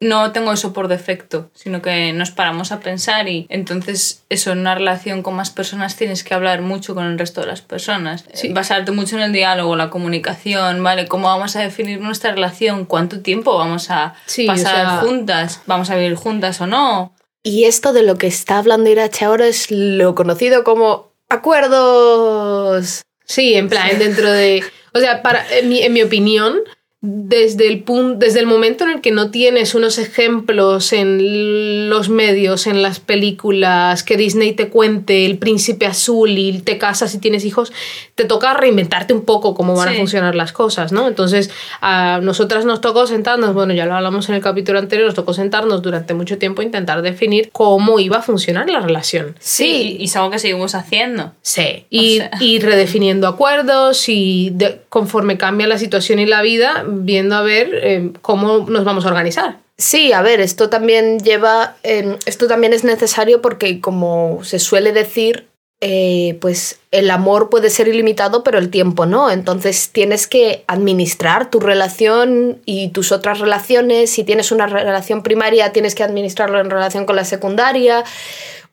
No 0.00 0.30
tengo 0.30 0.52
eso 0.52 0.72
por 0.72 0.86
defecto, 0.86 1.50
sino 1.54 1.82
que 1.82 2.12
nos 2.12 2.30
paramos 2.30 2.70
a 2.70 2.78
pensar 2.78 3.28
y 3.28 3.48
entonces 3.48 4.22
eso 4.28 4.52
en 4.52 4.60
una 4.60 4.76
relación 4.76 5.24
con 5.24 5.34
más 5.34 5.50
personas 5.50 5.96
tienes 5.96 6.22
que 6.22 6.34
hablar 6.34 6.62
mucho 6.62 6.94
con 6.94 7.04
el 7.04 7.18
resto 7.18 7.40
de 7.40 7.48
las 7.48 7.62
personas. 7.62 8.24
Sí. 8.32 8.50
Basarte 8.52 8.92
mucho 8.92 9.16
en 9.16 9.22
el 9.22 9.32
diálogo, 9.32 9.74
la 9.74 9.90
comunicación, 9.90 10.84
¿vale? 10.84 11.08
¿Cómo 11.08 11.26
vamos 11.26 11.56
a 11.56 11.62
definir 11.62 12.00
nuestra 12.00 12.30
relación? 12.30 12.84
¿Cuánto 12.84 13.22
tiempo 13.22 13.58
vamos 13.58 13.90
a 13.90 14.14
Sí, 14.26 14.44
o 14.44 14.52
pasar 14.52 14.76
sea- 14.76 14.96
juntas? 14.98 15.62
¿Vamos 15.66 15.90
a 15.90 15.96
vivir 15.96 16.14
juntas 16.14 16.60
o 16.60 16.68
no? 16.68 17.12
Y 17.42 17.64
esto 17.64 17.92
de 17.92 18.02
lo 18.02 18.16
que 18.16 18.26
está 18.26 18.58
hablando 18.58 18.90
Irache 18.90 19.24
ahora 19.24 19.46
es 19.46 19.70
lo 19.70 20.14
conocido 20.14 20.64
como 20.64 21.12
acuerdos. 21.28 23.02
Sí, 23.24 23.54
en 23.54 23.68
plan, 23.68 23.98
dentro 23.98 24.30
de. 24.30 24.64
O 24.94 25.00
sea, 25.00 25.22
para, 25.22 25.46
en, 25.56 25.68
mi, 25.68 25.82
en 25.82 25.92
mi 25.92 26.02
opinión, 26.02 26.60
desde 27.00 27.68
el, 27.68 27.84
pun- 27.84 28.16
desde 28.18 28.40
el 28.40 28.46
momento 28.46 28.82
en 28.82 28.90
el 28.90 29.00
que 29.00 29.12
no 29.12 29.30
tienes 29.30 29.76
unos 29.76 29.98
ejemplos 29.98 30.92
en 30.92 31.88
los 31.88 32.08
medios, 32.08 32.66
en 32.66 32.82
las 32.82 32.98
películas, 32.98 34.02
que 34.02 34.16
Disney 34.16 34.52
te 34.52 34.68
cuente 34.68 35.24
el 35.24 35.38
príncipe 35.38 35.86
azul 35.86 36.30
y 36.36 36.58
te 36.58 36.76
casas 36.76 37.14
y 37.14 37.18
tienes 37.18 37.44
hijos, 37.44 37.72
te 38.16 38.24
toca 38.24 38.52
reinventarte 38.54 39.14
un 39.14 39.24
poco 39.24 39.54
cómo 39.54 39.76
van 39.76 39.90
a 39.90 39.92
funcionar 39.94 40.34
las 40.34 40.52
cosas, 40.52 40.90
¿no? 40.90 41.06
Entonces, 41.06 41.50
a 41.80 42.18
nosotras 42.20 42.64
nos 42.64 42.80
tocó 42.80 43.06
sentarnos, 43.06 43.54
bueno, 43.54 43.74
ya 43.74 43.86
lo 43.86 43.94
hablamos 43.94 44.28
en 44.28 44.34
el 44.34 44.40
capítulo 44.42 44.80
anterior, 44.80 45.06
nos 45.06 45.14
tocó 45.14 45.34
sentarnos 45.34 45.82
durante 45.82 46.14
mucho 46.14 46.36
tiempo 46.36 46.62
a 46.62 46.64
intentar 46.64 47.02
definir 47.02 47.50
cómo 47.52 48.00
iba 48.00 48.16
a 48.18 48.22
funcionar 48.22 48.68
la 48.68 48.80
relación. 48.80 49.36
Sí, 49.38 49.96
y, 49.98 50.02
y 50.02 50.04
es 50.06 50.16
algo 50.16 50.30
que 50.32 50.40
seguimos 50.40 50.74
haciendo. 50.74 51.32
Sí, 51.42 51.84
y, 51.90 52.16
sea. 52.16 52.30
y 52.40 52.58
redefiniendo 52.58 53.28
acuerdos 53.28 54.08
y 54.08 54.50
de- 54.52 54.80
conforme 54.88 55.38
cambia 55.38 55.68
la 55.68 55.78
situación 55.78 56.18
y 56.18 56.26
la 56.26 56.42
vida, 56.42 56.84
viendo 56.88 57.36
a 57.36 57.42
ver 57.42 57.70
eh, 57.74 58.12
cómo 58.22 58.66
nos 58.68 58.84
vamos 58.84 59.04
a 59.04 59.08
organizar. 59.08 59.58
Sí, 59.76 60.12
a 60.12 60.22
ver, 60.22 60.40
esto 60.40 60.68
también 60.68 61.20
lleva, 61.20 61.76
esto 61.84 62.48
también 62.48 62.72
es 62.72 62.82
necesario 62.82 63.40
porque 63.40 63.80
como 63.80 64.40
se 64.42 64.58
suele 64.58 64.92
decir, 64.92 65.48
eh, 65.80 66.36
pues 66.40 66.80
el 66.90 67.08
amor 67.08 67.50
puede 67.50 67.70
ser 67.70 67.86
ilimitado, 67.86 68.42
pero 68.42 68.58
el 68.58 68.70
tiempo 68.70 69.06
no. 69.06 69.30
Entonces 69.30 69.90
tienes 69.90 70.26
que 70.26 70.64
administrar 70.66 71.50
tu 71.50 71.60
relación 71.60 72.60
y 72.64 72.88
tus 72.88 73.12
otras 73.12 73.38
relaciones. 73.38 74.10
Si 74.10 74.24
tienes 74.24 74.50
una 74.50 74.66
relación 74.66 75.22
primaria, 75.22 75.72
tienes 75.72 75.94
que 75.94 76.02
administrarlo 76.02 76.60
en 76.60 76.70
relación 76.70 77.06
con 77.06 77.14
la 77.14 77.24
secundaria. 77.24 78.02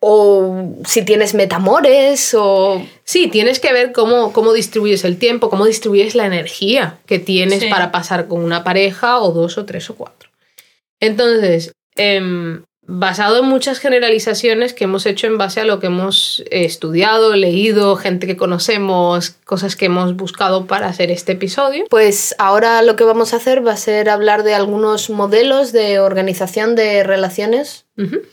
O 0.07 0.75
si 0.85 1.01
tienes 1.03 1.33
metamores, 1.33 2.35
o 2.38 2.79
Sí, 3.03 3.27
tienes 3.27 3.59
que 3.59 3.74
ver 3.74 3.91
cómo, 3.91 4.31
cómo 4.33 4.53
distribuyes 4.53 5.03
el 5.03 5.17
tiempo, 5.17 5.50
cómo 5.50 5.65
distribuyes 5.65 6.13
la 6.13 6.27
energía 6.27 7.00
que 7.07 7.17
tienes 7.17 7.62
Sí. 7.62 7.69
para 7.69 7.91
pasar 7.91 8.27
con 8.27 8.43
una 8.43 8.63
pareja 8.63 9.19
o 9.19 9.31
dos 9.31 9.57
o 9.57 9.65
tres 9.65 9.89
o 9.89 9.95
cuatro. 9.95 10.29
Entonces, 11.00 11.71
em, 11.95 12.63
basado 12.88 13.39
en 13.39 13.45
muchas 13.45 13.79
generalizaciones 13.79 14.74
que 14.74 14.83
hemos 14.83 15.07
hecho 15.07 15.25
en 15.25 15.39
base 15.39 15.59
a 15.62 15.65
lo 15.65 15.79
que 15.79 15.88
hemos 15.88 16.41
eh, 16.51 16.65
estudiado, 16.65 17.35
leído, 17.35 17.95
gente 17.95 18.27
que 18.27 18.38
conocemos, 18.38 19.31
cosas 19.43 19.75
que 19.75 19.85
hemos 19.85 20.15
buscado 20.15 20.67
para 20.67 20.85
hacer 20.88 21.09
este 21.09 21.31
episodio. 21.31 21.85
Pues 21.89 22.35
ahora 22.38 22.83
lo 22.83 22.95
que 22.95 23.03
vamos 23.03 23.33
a 23.33 23.38
hacer 23.38 23.65
va 23.65 23.71
a 23.74 23.77
ser 23.77 24.09
hablar 24.09 24.43
de 24.43 24.53
algunos 24.53 25.09
modelos 25.09 25.71
de 25.71 26.00
organización 26.00 26.75
de 26.75 27.03
relaciones 27.03 27.85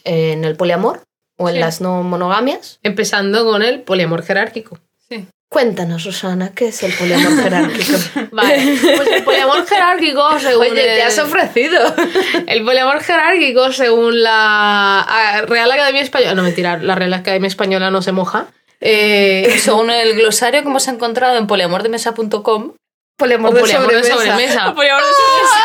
en 0.04 0.44
el 0.44 0.54
poliamor 0.56 1.00
o 1.36 1.48
en 1.48 1.54
Sí. 1.56 1.60
las 1.60 1.80
no 1.80 2.02
monogamias. 2.02 2.78
Empezando 2.82 3.44
con 3.44 3.62
el 3.62 3.80
poliamor 3.82 4.22
jerárquico. 4.24 4.78
Sí. 5.08 5.26
Cuéntanos, 5.48 6.04
Rosana, 6.04 6.52
¿qué 6.54 6.68
es 6.68 6.82
el 6.82 6.92
poliamor 6.94 7.42
jerárquico? 7.42 7.92
Vale, 8.32 8.78
pues 8.96 9.08
el 9.08 9.22
poliamor 9.24 9.66
jerárquico, 9.66 10.38
según 10.40 10.62
Oye, 10.66 10.74
te 10.82 10.94
el- 10.96 11.02
has 11.02 11.18
ofrecido. 11.18 11.94
El 12.46 12.64
poliamor 12.64 13.00
jerárquico, 13.02 13.70
según 13.72 14.22
la 14.22 15.44
Real 15.46 15.70
Academia 15.70 16.00
Española, 16.02 16.34
no 16.34 16.42
mentira, 16.42 16.78
la 16.78 16.94
Real 16.94 17.12
Academia 17.14 17.48
Española 17.48 17.90
no 17.90 18.00
se 18.02 18.12
moja. 18.12 18.46
Eh, 18.80 19.58
Según 19.60 19.90
el 19.90 20.14
glosario 20.16 20.60
que 20.62 20.68
hemos 20.68 20.88
encontrado 20.88 21.36
en 21.36 21.46
poliamordemesa.com, 21.46 22.72
Poliamor 23.16 23.56
poliamor 23.60 23.92
de 23.92 24.02
sobremesa. 24.02 24.74
poliamor 24.74 25.02
de 25.04 25.12
sobremesa. 25.12 25.61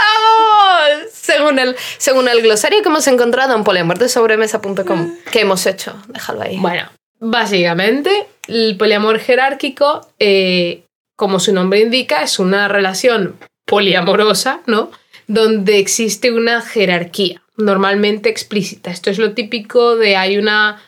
Según 1.28 1.60
el, 1.60 1.76
según 1.98 2.30
el 2.30 2.42
glosario 2.42 2.82
que 2.82 2.88
hemos 2.88 3.06
encontrado 3.08 3.54
en 3.54 3.66
poliamordesobremesa.com. 3.66 5.14
¿Qué 5.30 5.42
hemos 5.42 5.66
hecho? 5.66 5.94
Déjalo 6.08 6.44
ahí. 6.44 6.58
Bueno, 6.58 6.90
básicamente, 7.20 8.28
el 8.48 8.78
poliamor 8.78 9.20
jerárquico, 9.20 10.08
eh, 10.20 10.86
como 11.18 11.42
su 11.42 11.54
nombre 11.54 11.82
indica, 11.82 12.24
es 12.24 12.40
una 12.40 12.70
relación 12.70 13.36
poliamorosa, 13.66 14.62
¿no? 14.68 14.90
Donde 15.28 15.80
existe 15.80 16.32
una 16.32 16.62
jerarquía, 16.62 17.42
normalmente 17.58 18.30
explícita. 18.30 18.90
Esto 18.90 19.10
es 19.10 19.18
lo 19.18 19.34
típico 19.34 19.98
de 19.98 20.16
hay 20.16 20.38
una 20.38 20.82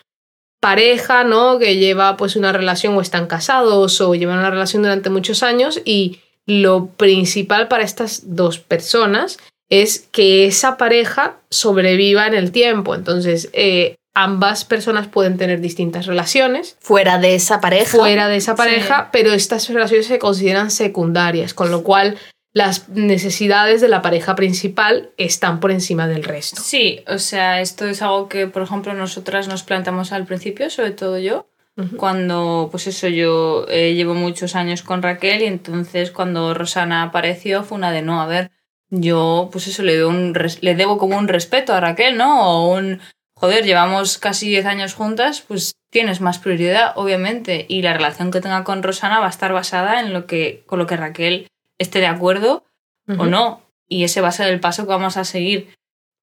pareja, 0.62 1.26
¿no? 1.26 1.60
Que 1.60 1.76
lleva 1.76 2.16
pues 2.16 2.38
una 2.38 2.54
relación 2.54 2.96
o 2.96 3.02
están 3.02 3.28
casados 3.28 4.00
o 4.00 4.16
llevan 4.16 4.40
una 4.40 4.52
relación 4.52 4.84
durante 4.84 5.10
muchos 5.10 5.44
años 5.44 5.82
y 5.84 6.22
lo 6.46 6.88
principal 6.88 7.68
para 7.68 7.84
estas 7.84 8.36
dos 8.36 8.58
personas 8.60 9.38
es 9.70 10.08
que 10.12 10.46
esa 10.48 10.78
pareja 10.78 11.38
sobreviva 11.50 12.28
en 12.28 12.34
el 12.34 12.52
tiempo. 12.52 12.96
Entonces, 12.96 13.50
eh, 13.54 13.96
ambas 14.16 14.66
personas 14.66 15.08
pueden 15.08 15.38
tener 15.38 15.62
distintas 15.62 16.06
relaciones 16.06 16.76
Fuera 16.80 17.20
de 17.20 17.36
esa 17.36 17.62
pareja. 17.62 17.98
fuera 17.98 18.28
de 18.28 18.38
esa 18.38 18.56
pareja, 18.56 19.10
pero 19.12 19.32
estas 19.32 19.70
relaciones 19.70 20.08
se 20.08 20.20
consideran 20.20 20.72
secundarias, 20.72 21.54
con 21.54 21.72
lo 21.72 21.84
cual 21.84 22.18
las 22.52 22.90
necesidades 22.90 23.80
de 23.80 23.88
la 23.90 24.02
pareja 24.02 24.36
principal 24.36 25.12
están 25.18 25.60
por 25.60 25.72
encima 25.72 26.08
del 26.08 26.24
resto. 26.24 26.62
Sí, 26.62 27.02
o 27.08 27.20
sea, 27.20 27.62
esto 27.62 27.86
es 27.86 28.02
algo 28.02 28.28
que, 28.28 28.48
por 28.48 28.64
ejemplo, 28.64 28.94
nosotras 28.94 29.48
nos 29.48 29.64
planteamos 29.64 30.12
al 30.12 30.26
principio, 30.26 30.70
sobre 30.70 30.92
todo 30.92 31.20
yo, 31.20 31.46
cuando, 31.96 32.68
pues 32.72 32.88
eso, 32.88 33.08
yo 33.08 33.66
eh, 33.70 33.94
llevo 33.94 34.14
muchos 34.14 34.56
años 34.58 34.82
con 34.82 35.02
Raquel 35.02 35.44
y 35.44 35.46
entonces 35.46 36.12
cuando 36.12 36.54
Rosana 36.54 37.04
apareció 37.04 37.64
fue 37.64 37.78
una 37.78 37.94
de 37.94 38.02
no, 38.02 38.22
a 38.22 38.28
ver, 38.28 38.52
yo, 38.90 39.50
pues 39.52 39.68
eso, 39.68 39.84
le, 39.84 39.96
debo 39.98 40.10
un 40.10 40.34
res- 40.34 40.62
le 40.64 40.76
debo 40.76 40.98
como 40.98 41.18
un 41.18 41.28
respeto 41.28 41.74
a 41.74 41.80
Raquel, 41.80 42.18
¿no? 42.18 42.48
O 42.50 42.74
un, 42.76 43.00
joder, 43.36 43.64
llevamos 43.66 44.18
casi 44.18 44.48
10 44.50 44.66
años 44.66 44.94
juntas, 44.94 45.42
pues 45.48 45.74
tienes 45.92 46.22
más 46.22 46.40
prioridad, 46.40 46.94
obviamente, 46.96 47.66
y 47.68 47.82
la 47.82 47.94
relación 47.94 48.32
que 48.32 48.42
tenga 48.42 48.64
con 48.64 48.84
Rosana 48.84 49.20
va 49.20 49.28
a 49.28 49.32
estar 49.32 49.54
basada 49.54 50.00
en 50.02 50.14
lo 50.14 50.26
que, 50.28 50.64
con 50.66 50.80
lo 50.80 50.88
que 50.88 50.98
Raquel 50.98 51.48
esté 51.80 52.00
de 52.00 52.08
acuerdo 52.08 52.64
o 53.18 53.26
no, 53.26 53.62
y 53.88 54.04
ese 54.04 54.22
va 54.22 54.28
a 54.28 54.32
ser 54.32 54.50
el 54.50 54.60
paso 54.60 54.84
que 54.84 54.90
vamos 54.90 55.18
a 55.18 55.24
seguir. 55.24 55.70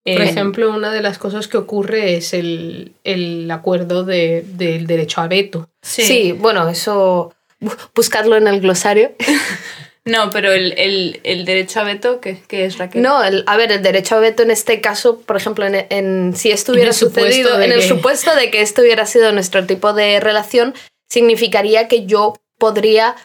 Por 0.04 0.20
Eh, 0.22 0.28
ejemplo, 0.28 0.72
una 0.72 0.92
de 0.92 1.02
las 1.02 1.18
cosas 1.18 1.48
que 1.48 1.56
ocurre 1.56 2.14
es 2.14 2.32
el, 2.32 2.92
el 3.02 3.50
acuerdo 3.50 4.04
de- 4.04 4.44
del 4.46 4.86
derecho 4.86 5.20
a 5.20 5.26
veto. 5.26 5.68
Sí. 5.82 6.30
bueno, 6.30 6.68
eso. 6.68 7.34
bu- 7.60 7.76
Buscadlo 7.92 8.36
en 8.36 8.46
el 8.46 8.60
glosario. 8.60 9.12
No, 10.06 10.30
pero 10.30 10.52
el, 10.52 10.72
el, 10.78 11.20
el 11.24 11.44
derecho 11.44 11.80
a 11.80 11.84
veto, 11.84 12.20
¿qué, 12.20 12.40
qué 12.48 12.64
es 12.64 12.78
Raquel? 12.78 13.02
No, 13.02 13.22
el- 13.24 13.42
a 13.46 13.56
ver, 13.56 13.72
el 13.72 13.82
derecho 13.82 14.14
a 14.16 14.20
veto 14.20 14.42
en 14.44 14.50
este 14.52 14.80
caso, 14.80 15.20
por 15.20 15.36
ejemplo, 15.36 15.66
en, 15.66 15.84
en- 15.90 16.34
si 16.36 16.50
esto 16.52 16.72
hubiera 16.72 16.92
sucedido, 16.92 17.60
en 17.60 17.72
el 17.72 17.80
que- 17.80 17.88
supuesto 17.88 18.34
de 18.36 18.50
que 18.50 18.60
esto 18.62 18.82
hubiera 18.82 19.04
sido 19.04 19.32
nuestro 19.32 19.66
tipo 19.66 19.92
de 19.92 20.20
relación, 20.20 20.74
significaría 21.10 21.88
que 21.88 22.06
yo 22.06 22.34
podría 22.58 23.16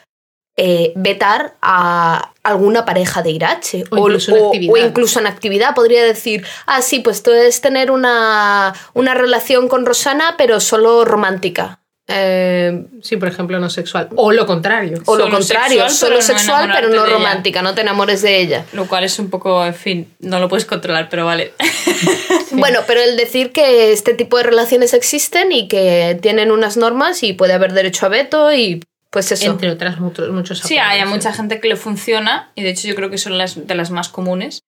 eh, 0.57 0.91
vetar 0.95 1.55
a 1.61 2.33
alguna 2.43 2.83
pareja 2.83 3.21
de 3.21 3.31
Irache. 3.31 3.83
O 3.89 3.97
incluso 3.97 4.35
en 4.35 4.45
actividad. 4.45 4.73
o 4.73 4.77
incluso 4.77 5.19
en 5.19 5.27
actividad. 5.27 5.75
Podría 5.75 6.03
decir, 6.03 6.45
ah, 6.65 6.81
sí, 6.81 6.99
pues 6.99 7.23
tú 7.23 7.31
es 7.31 7.61
tener 7.61 7.89
una, 7.91 8.73
una 8.93 9.13
relación 9.13 9.67
con 9.69 9.85
Rosana, 9.85 10.35
pero 10.37 10.59
solo 10.59 11.05
romántica. 11.05 11.79
Eh, 12.13 12.85
Sí, 13.01 13.17
por 13.17 13.27
ejemplo, 13.27 13.59
no 13.59 13.69
sexual. 13.69 14.09
O 14.15 14.31
lo 14.31 14.45
contrario. 14.45 15.01
o 15.05 15.15
lo 15.15 15.29
contrario, 15.29 15.87
sexual, 15.89 15.89
solo 15.89 16.09
pero 16.19 16.21
no 16.21 16.21
sexual, 16.39 16.71
pero 16.73 16.89
no 16.89 17.05
romántica, 17.05 17.61
no 17.61 17.73
te 17.73 17.81
enamores 17.81 18.21
de 18.21 18.39
ella. 18.41 18.65
Lo 18.73 18.87
cual 18.87 19.03
es 19.03 19.17
un 19.19 19.29
poco, 19.29 19.65
en 19.65 19.73
fin, 19.73 20.13
no 20.19 20.39
lo 20.39 20.47
puedes 20.49 20.65
controlar, 20.65 21.09
pero 21.09 21.25
vale. 21.25 21.53
Bueno, 22.53 22.79
pero 22.85 22.99
el 23.01 23.15
decir 23.15 23.51
que 23.53 23.93
este 23.93 24.13
tipo 24.13 24.35
de 24.37 24.43
relaciones 24.43 24.93
existen 24.93 25.51
y 25.53 25.67
que 25.69 26.19
tienen 26.21 26.51
unas 26.51 26.75
normas 26.75 27.23
y 27.23 27.31
puede 27.33 27.53
haber 27.53 27.71
derecho 27.71 28.05
a 28.05 28.09
veto 28.09 28.51
y 28.53 28.83
pues 29.09 29.31
eso. 29.31 29.49
Entre 29.51 29.69
otras 29.71 29.99
muchos, 29.99 30.29
muchos 30.31 30.59
Sí, 30.59 30.77
acuerdos, 30.77 30.93
hay 31.01 31.07
sí. 31.07 31.13
mucha 31.15 31.33
gente 31.33 31.59
que 31.61 31.67
le 31.69 31.75
funciona 31.77 32.51
y 32.55 32.63
de 32.63 32.69
hecho 32.71 32.87
yo 32.89 32.95
creo 32.95 33.09
que 33.09 33.17
son 33.17 33.37
las 33.37 33.67
de 33.67 33.73
las 33.75 33.89
más 33.89 34.09
comunes. 34.09 34.63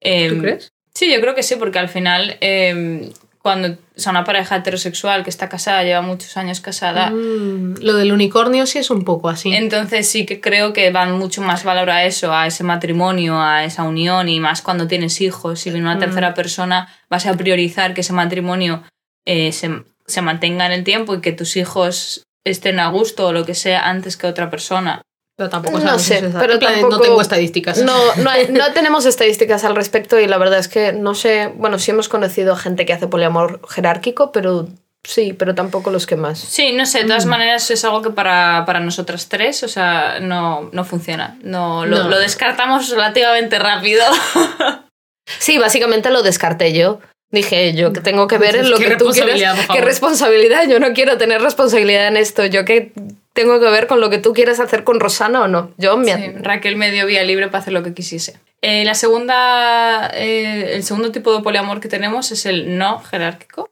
Em, 0.00 0.34
¿Tú 0.34 0.42
crees? 0.42 0.72
Sí, 0.92 1.12
yo 1.12 1.20
creo 1.20 1.34
que 1.36 1.44
sí, 1.44 1.54
porque 1.56 1.78
al 1.78 1.88
final 1.88 2.36
em, 2.40 3.10
cuando 3.42 3.68
o 3.68 3.76
sea, 4.00 4.10
una 4.12 4.24
pareja 4.24 4.56
heterosexual 4.56 5.24
que 5.24 5.30
está 5.30 5.48
casada, 5.48 5.82
lleva 5.82 6.02
muchos 6.02 6.36
años 6.36 6.60
casada, 6.60 7.10
Mm, 7.10 7.76
lo 7.80 7.94
del 7.94 8.12
unicornio 8.12 8.66
sí 8.66 8.78
es 8.78 8.90
un 8.90 9.04
poco 9.04 9.28
así. 9.30 9.54
Entonces 9.54 10.08
sí 10.08 10.26
que 10.26 10.40
creo 10.40 10.72
que 10.74 10.90
van 10.90 11.18
mucho 11.18 11.40
más 11.40 11.64
valor 11.64 11.90
a 11.90 12.04
eso, 12.04 12.34
a 12.34 12.46
ese 12.46 12.64
matrimonio, 12.64 13.40
a 13.40 13.64
esa 13.64 13.82
unión 13.84 14.28
y 14.28 14.40
más 14.40 14.60
cuando 14.62 14.86
tienes 14.86 15.20
hijos. 15.20 15.60
Si 15.60 15.70
viene 15.70 15.86
una 15.86 15.96
Mm. 15.96 16.00
tercera 16.00 16.34
persona, 16.34 16.88
vas 17.08 17.24
a 17.26 17.34
priorizar 17.34 17.94
que 17.94 18.02
ese 18.02 18.12
matrimonio 18.12 18.82
eh, 19.26 19.52
se, 19.52 19.84
se 20.06 20.22
mantenga 20.22 20.66
en 20.66 20.72
el 20.72 20.84
tiempo 20.84 21.14
y 21.14 21.20
que 21.20 21.32
tus 21.32 21.56
hijos 21.56 22.24
estén 22.44 22.80
a 22.80 22.88
gusto 22.88 23.26
o 23.28 23.32
lo 23.32 23.44
que 23.44 23.54
sea 23.54 23.88
antes 23.88 24.16
que 24.16 24.26
otra 24.26 24.48
persona. 24.50 25.02
Pero 25.40 25.48
tampoco 25.48 25.78
No 25.78 25.98
sabemos 25.98 26.02
sé, 26.02 26.30
pero 26.38 26.58
tampoco- 26.58 26.90
no 26.90 27.00
tengo 27.00 27.18
estadísticas. 27.22 27.78
No, 27.78 27.96
no, 28.16 28.28
hay- 28.28 28.48
no 28.48 28.70
tenemos 28.74 29.06
estadísticas 29.06 29.64
al 29.64 29.74
respecto 29.74 30.20
y 30.20 30.26
la 30.26 30.36
verdad 30.36 30.58
es 30.58 30.68
que 30.68 30.92
no 30.92 31.14
sé, 31.14 31.50
bueno, 31.56 31.78
sí 31.78 31.92
hemos 31.92 32.10
conocido 32.10 32.52
a 32.52 32.56
gente 32.58 32.84
que 32.84 32.92
hace 32.92 33.06
poliamor 33.06 33.58
jerárquico, 33.70 34.32
pero 34.32 34.68
sí, 35.02 35.32
pero 35.32 35.54
tampoco 35.54 35.90
los 35.90 36.06
que 36.06 36.16
más. 36.16 36.38
Sí, 36.38 36.72
no 36.72 36.84
sé, 36.84 36.98
de 36.98 37.04
Mm. 37.04 37.08
todas 37.08 37.24
maneras 37.24 37.70
es 37.70 37.82
algo 37.86 38.02
que 38.02 38.10
para, 38.10 38.64
para 38.66 38.80
nosotras 38.80 39.30
tres, 39.30 39.62
o 39.62 39.68
sea, 39.68 40.18
no, 40.20 40.68
no 40.74 40.84
funciona. 40.84 41.38
No, 41.42 41.86
lo, 41.86 42.02
No. 42.02 42.08
lo 42.10 42.18
descartamos 42.18 42.90
relativamente 42.90 43.58
rápido. 43.58 44.04
Sí, 45.38 45.58
básicamente 45.58 46.10
lo 46.10 46.22
descarté 46.22 46.72
yo. 46.72 46.98
Dije, 47.32 47.74
yo 47.74 47.92
que 47.92 48.00
tengo 48.00 48.26
que 48.26 48.38
ver 48.38 48.56
en 48.56 48.70
lo 48.70 48.78
que 48.78 48.96
tú 48.96 49.10
quieres. 49.10 49.40
¿Qué 49.72 49.80
responsabilidad? 49.80 50.68
Yo 50.68 50.80
no 50.80 50.92
quiero 50.92 51.16
tener 51.16 51.40
responsabilidad 51.40 52.08
en 52.08 52.16
esto. 52.16 52.44
Yo 52.46 52.64
que 52.64 52.92
tengo 53.32 53.60
que 53.60 53.70
ver 53.70 53.86
con 53.86 54.00
lo 54.00 54.10
que 54.10 54.18
tú 54.18 54.32
quieres 54.32 54.58
hacer 54.58 54.82
con 54.82 54.98
Rosana 54.98 55.42
o 55.42 55.48
no. 55.48 55.72
Yo 55.78 55.96
me, 55.96 56.12
Sí, 56.14 56.32
Raquel 56.40 56.76
me 56.76 56.90
dio 56.90 57.06
vía 57.06 57.22
libre 57.22 57.46
para 57.46 57.58
hacer 57.58 57.72
lo 57.72 57.84
que 57.84 57.94
quisiese. 57.94 58.40
Eh, 58.62 58.84
la 58.84 58.94
segunda, 58.94 60.10
eh, 60.12 60.74
el 60.74 60.82
segundo 60.82 61.12
tipo 61.12 61.34
de 61.34 61.42
poliamor 61.42 61.80
que 61.80 61.88
tenemos 61.88 62.32
es 62.32 62.46
el 62.46 62.76
no 62.76 62.98
jerárquico, 62.98 63.70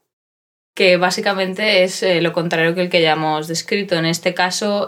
que 0.73 0.95
básicamente 0.95 1.83
es 1.83 2.01
eh, 2.01 2.21
lo 2.21 2.31
contrario 2.31 2.73
que 2.73 2.81
el 2.81 2.89
que 2.89 3.01
ya 3.01 3.11
hemos 3.11 3.49
descrito. 3.49 3.95
En 3.95 4.05
este 4.05 4.33
caso, 4.33 4.87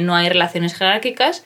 no 0.00 0.14
hay 0.14 0.28
relaciones 0.28 0.74
jerárquicas 0.74 1.44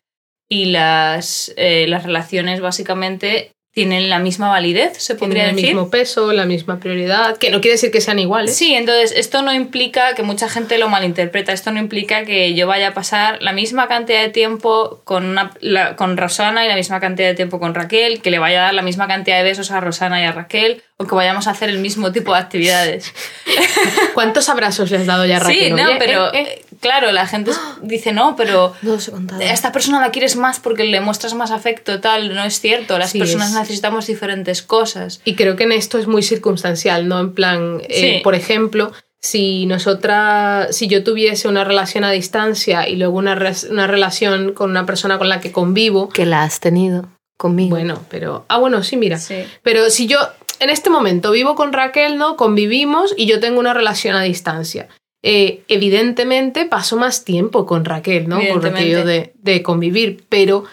y 0.49 0.67
las, 0.67 1.55
las 1.57 2.05
relaciones 2.05 2.61
básicamente 2.61 3.56
tienen 3.77 4.09
la 4.09 4.19
misma 4.19 4.49
validez, 4.49 4.97
se 4.97 5.17
podría 5.17 5.43
Tienen 5.43 5.51
el 5.51 5.57
decir. 5.57 5.75
mismo 5.75 5.91
peso, 5.91 6.33
la 6.33 6.47
misma 6.47 6.81
prioridad, 6.81 7.37
que 7.37 7.51
no 7.51 7.61
quiere 7.61 7.73
decir 7.75 7.91
que 7.91 8.01
sean 8.01 8.19
iguales. 8.19 8.57
Sí, 8.57 8.73
entonces 8.75 9.13
esto 9.15 9.43
no 9.43 9.53
implica 9.53 10.15
que 10.15 10.23
mucha 10.23 10.49
gente 10.49 10.79
lo 10.79 10.89
malinterpreta. 10.89 11.53
Esto 11.53 11.71
no 11.73 11.79
implica 11.79 12.25
que 12.25 12.55
yo 12.55 12.67
vaya 12.67 12.89
a 12.89 12.95
pasar 12.95 13.37
la 13.43 13.53
misma 13.53 13.87
cantidad 13.87 14.23
de 14.23 14.31
tiempo 14.31 15.03
con, 15.05 15.27
una, 15.27 15.51
la- 15.61 15.95
con 15.95 16.17
Rosana 16.17 16.65
y 16.65 16.69
la 16.69 16.75
misma 16.75 17.01
cantidad 17.01 17.29
de 17.29 17.35
tiempo 17.35 17.61
con 17.61 17.75
Raquel, 17.75 18.23
que 18.23 18.31
le 18.31 18.39
vaya 18.39 18.61
a 18.61 18.65
dar 18.65 18.75
la 18.75 18.81
misma 18.81 19.09
cantidad 19.09 19.37
de 19.37 19.43
besos 19.45 19.71
a 19.71 19.79
Rosana 19.79 20.23
y 20.23 20.25
a 20.25 20.33
Raquel, 20.33 20.83
o 20.97 21.07
que 21.07 21.15
vayamos 21.15 21.47
a 21.47 21.51
hacer 21.51 21.69
el 21.69 21.79
mismo 21.79 22.13
tipo 22.13 22.33
de 22.33 22.39
actividades. 22.39 23.13
¿Cuántos 24.15 24.49
abrazos 24.49 24.91
le 24.91 24.97
has 24.97 25.07
dado 25.07 25.27
ya 25.27 25.37
a 25.37 25.41
Raquel? 25.41 25.65
sí, 25.67 25.71
no, 25.73 25.85
Oye, 25.87 25.97
pero 25.99 26.33
eh, 26.33 26.41
eh. 26.41 26.65
Claro, 26.81 27.13
la 27.13 27.27
gente 27.27 27.51
dice 27.83 28.13
no, 28.13 28.37
pero 28.37 28.73
No 28.83 28.95
os 28.95 29.09
he 29.09 29.11
contado. 29.11 29.41
a 29.41 29.45
esta 29.45 29.73
persona 29.73 30.01
la 30.01 30.11
quieres 30.11 30.37
más 30.37 30.61
porque 30.61 30.85
le 30.85 31.01
muestras 31.01 31.35
más 31.35 31.51
afecto, 31.51 32.01
tal. 32.01 32.35
No 32.35 32.45
es 32.45 32.61
cierto. 32.61 32.99
Las 32.99 33.11
Sí, 33.11 33.19
personas 33.19 33.51
es- 33.51 33.59
necesitamos 33.59 34.07
diferentes 34.07 34.63
cosas. 34.63 35.21
Y 35.25 35.35
creo 35.35 35.57
que 35.57 35.65
en 35.65 35.73
esto 35.73 35.99
es 35.99 36.07
muy 36.07 36.23
circunstancial, 36.23 37.09
¿no? 37.09 37.21
En 37.21 37.33
plan, 37.35 37.81
eh, 37.89 38.17
Sí. 38.19 38.21
por 38.23 38.35
ejemplo, 38.35 38.93
si 39.21 39.67
nosotras, 39.67 40.77
si 40.77 40.87
yo 40.89 41.03
tuviese 41.03 41.49
una 41.49 41.65
relación 41.65 42.05
a 42.05 42.11
distancia 42.11 42.89
y 42.89 42.97
luego 42.97 43.17
una, 43.19 43.35
res- 43.35 43.67
una 43.71 43.87
relación 43.87 44.53
con 44.53 44.71
una 44.71 44.87
persona 44.87 45.19
con 45.19 45.29
la 45.29 45.41
que 45.41 45.53
convivo, 45.53 46.09
Que 46.11 46.27
la 46.27 46.43
has 46.45 46.61
tenido 46.61 47.09
conmigo. 47.37 47.71
bueno, 47.71 48.03
pero... 48.09 48.45
Ah, 48.49 48.59
bueno, 48.59 48.83
sí, 48.83 48.97
mira. 48.97 49.19
Sí. 49.19 49.45
Pero 49.63 49.91
si 49.91 50.07
yo 50.07 50.19
en 50.61 50.71
este 50.71 50.91
momento 50.91 51.33
vivo 51.33 51.55
con 51.55 51.73
Raquel, 51.73 52.17
¿no? 52.19 52.37
Convivimos 52.37 53.15
y 53.17 53.27
yo 53.27 53.41
tengo 53.41 53.59
una 53.59 53.75
relación 53.75 54.15
a 54.17 54.23
distancia. 54.23 54.89
Eh, 55.23 55.63
evidentemente 55.69 56.67
paso 56.67 56.97
más 56.97 57.25
tiempo 57.25 57.67
con 57.67 57.85
Raquel, 57.85 58.29
¿no? 58.29 58.39
Por 58.53 58.67
aquello 58.67 59.05
de, 59.05 59.33
de 59.37 59.63
convivir, 59.63 60.25
pero 60.29 60.65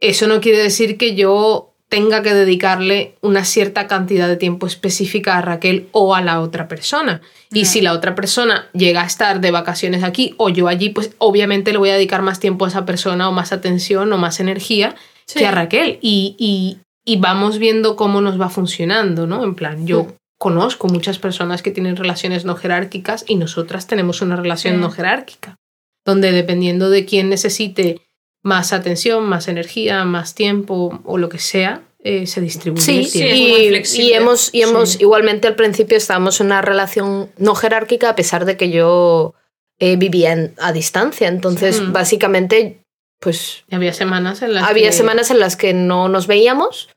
eso 0.00 0.26
no 0.26 0.40
quiere 0.40 0.58
decir 0.58 0.96
que 0.96 1.14
yo 1.14 1.74
tenga 1.90 2.22
que 2.22 2.34
dedicarle 2.34 3.14
una 3.22 3.44
cierta 3.44 3.86
cantidad 3.86 4.28
de 4.28 4.36
tiempo 4.36 4.66
específica 4.66 5.36
a 5.38 5.42
Raquel 5.42 5.88
o 5.92 6.14
a 6.14 6.20
la 6.20 6.40
otra 6.40 6.68
persona. 6.68 7.22
Y 7.50 7.64
si 7.64 7.80
la 7.80 7.94
otra 7.94 8.14
persona 8.14 8.68
llega 8.74 9.02
a 9.02 9.06
estar 9.06 9.40
de 9.40 9.50
vacaciones 9.50 10.02
aquí 10.04 10.34
o 10.36 10.50
yo 10.50 10.68
allí, 10.68 10.90
pues 10.90 11.12
obviamente 11.18 11.72
le 11.72 11.78
voy 11.78 11.88
a 11.88 11.94
dedicar 11.94 12.20
más 12.22 12.40
tiempo 12.40 12.66
a 12.66 12.68
esa 12.68 12.84
persona 12.84 13.28
o 13.28 13.32
más 13.32 13.52
atención 13.52 14.12
o 14.12 14.18
más 14.18 14.38
energía 14.40 14.94
Sí. 15.26 15.38
que 15.40 15.46
a 15.46 15.50
Raquel. 15.50 15.98
Y, 16.02 16.36
y- 16.38 16.78
y 17.06 17.16
vamos 17.16 17.58
viendo 17.58 17.96
cómo 17.96 18.20
nos 18.20 18.38
va 18.38 18.50
funcionando, 18.50 19.26
¿no? 19.26 19.42
En 19.44 19.54
plan, 19.54 19.86
yo 19.86 20.04
Mm. 20.04 20.12
Conozco 20.38 20.88
muchas 20.88 21.18
personas 21.18 21.62
que 21.62 21.70
tienen 21.70 21.96
relaciones 21.96 22.44
no 22.44 22.54
jerárquicas 22.56 23.24
y 23.26 23.36
nosotras 23.36 23.86
tenemos 23.86 24.22
una 24.22 24.36
relación 24.36 24.74
Sí. 24.76 24.80
no 24.80 24.90
jerárquica, 24.90 25.56
donde 26.04 26.32
dependiendo 26.32 26.90
de 26.90 27.04
quién 27.04 27.28
necesite 27.28 28.00
más 28.42 28.72
atención, 28.72 29.24
más 29.24 29.48
energía, 29.48 30.04
más 30.04 30.34
tiempo 30.34 31.00
o 31.04 31.18
lo 31.18 31.28
que 31.28 31.38
sea, 31.40 31.82
eh, 32.04 32.28
se 32.28 32.40
distribuye 32.40 32.80
Sí, 32.82 32.98
el 32.98 33.04
sí, 33.06 33.18
tiempo. 33.18 33.34
muy 33.36 33.60
y, 33.60 34.00
y 34.02 34.12
hemos, 34.12 34.54
y 34.54 34.62
hemos 34.62 34.90
Sí. 34.90 34.98
igualmente 35.00 35.48
al 35.48 35.56
principio 35.56 35.96
estábamos 35.96 36.40
en 36.40 36.46
una 36.46 36.62
relación 36.62 37.30
no 37.36 37.56
jerárquica 37.56 38.10
a 38.10 38.14
pesar 38.16 38.44
de 38.44 38.56
que 38.56 38.70
yo 38.70 39.34
eh, 39.80 39.96
vivía 39.96 40.32
en- 40.32 40.54
a 40.58 40.72
distancia. 40.72 41.28
Entonces, 41.28 41.76
Sí. 41.76 41.84
básicamente, 41.88 42.80
pues 43.20 43.64
había 43.70 43.92
semanas 43.92 44.42
en 44.42 44.54
las 44.54 44.64
había 44.64 44.86
que, 44.90 44.92
semanas 44.92 45.30
en 45.30 45.38
las 45.40 45.56
que 45.56 45.72
no 45.74 46.08
nos 46.08 46.26
veíamos. 46.26 46.88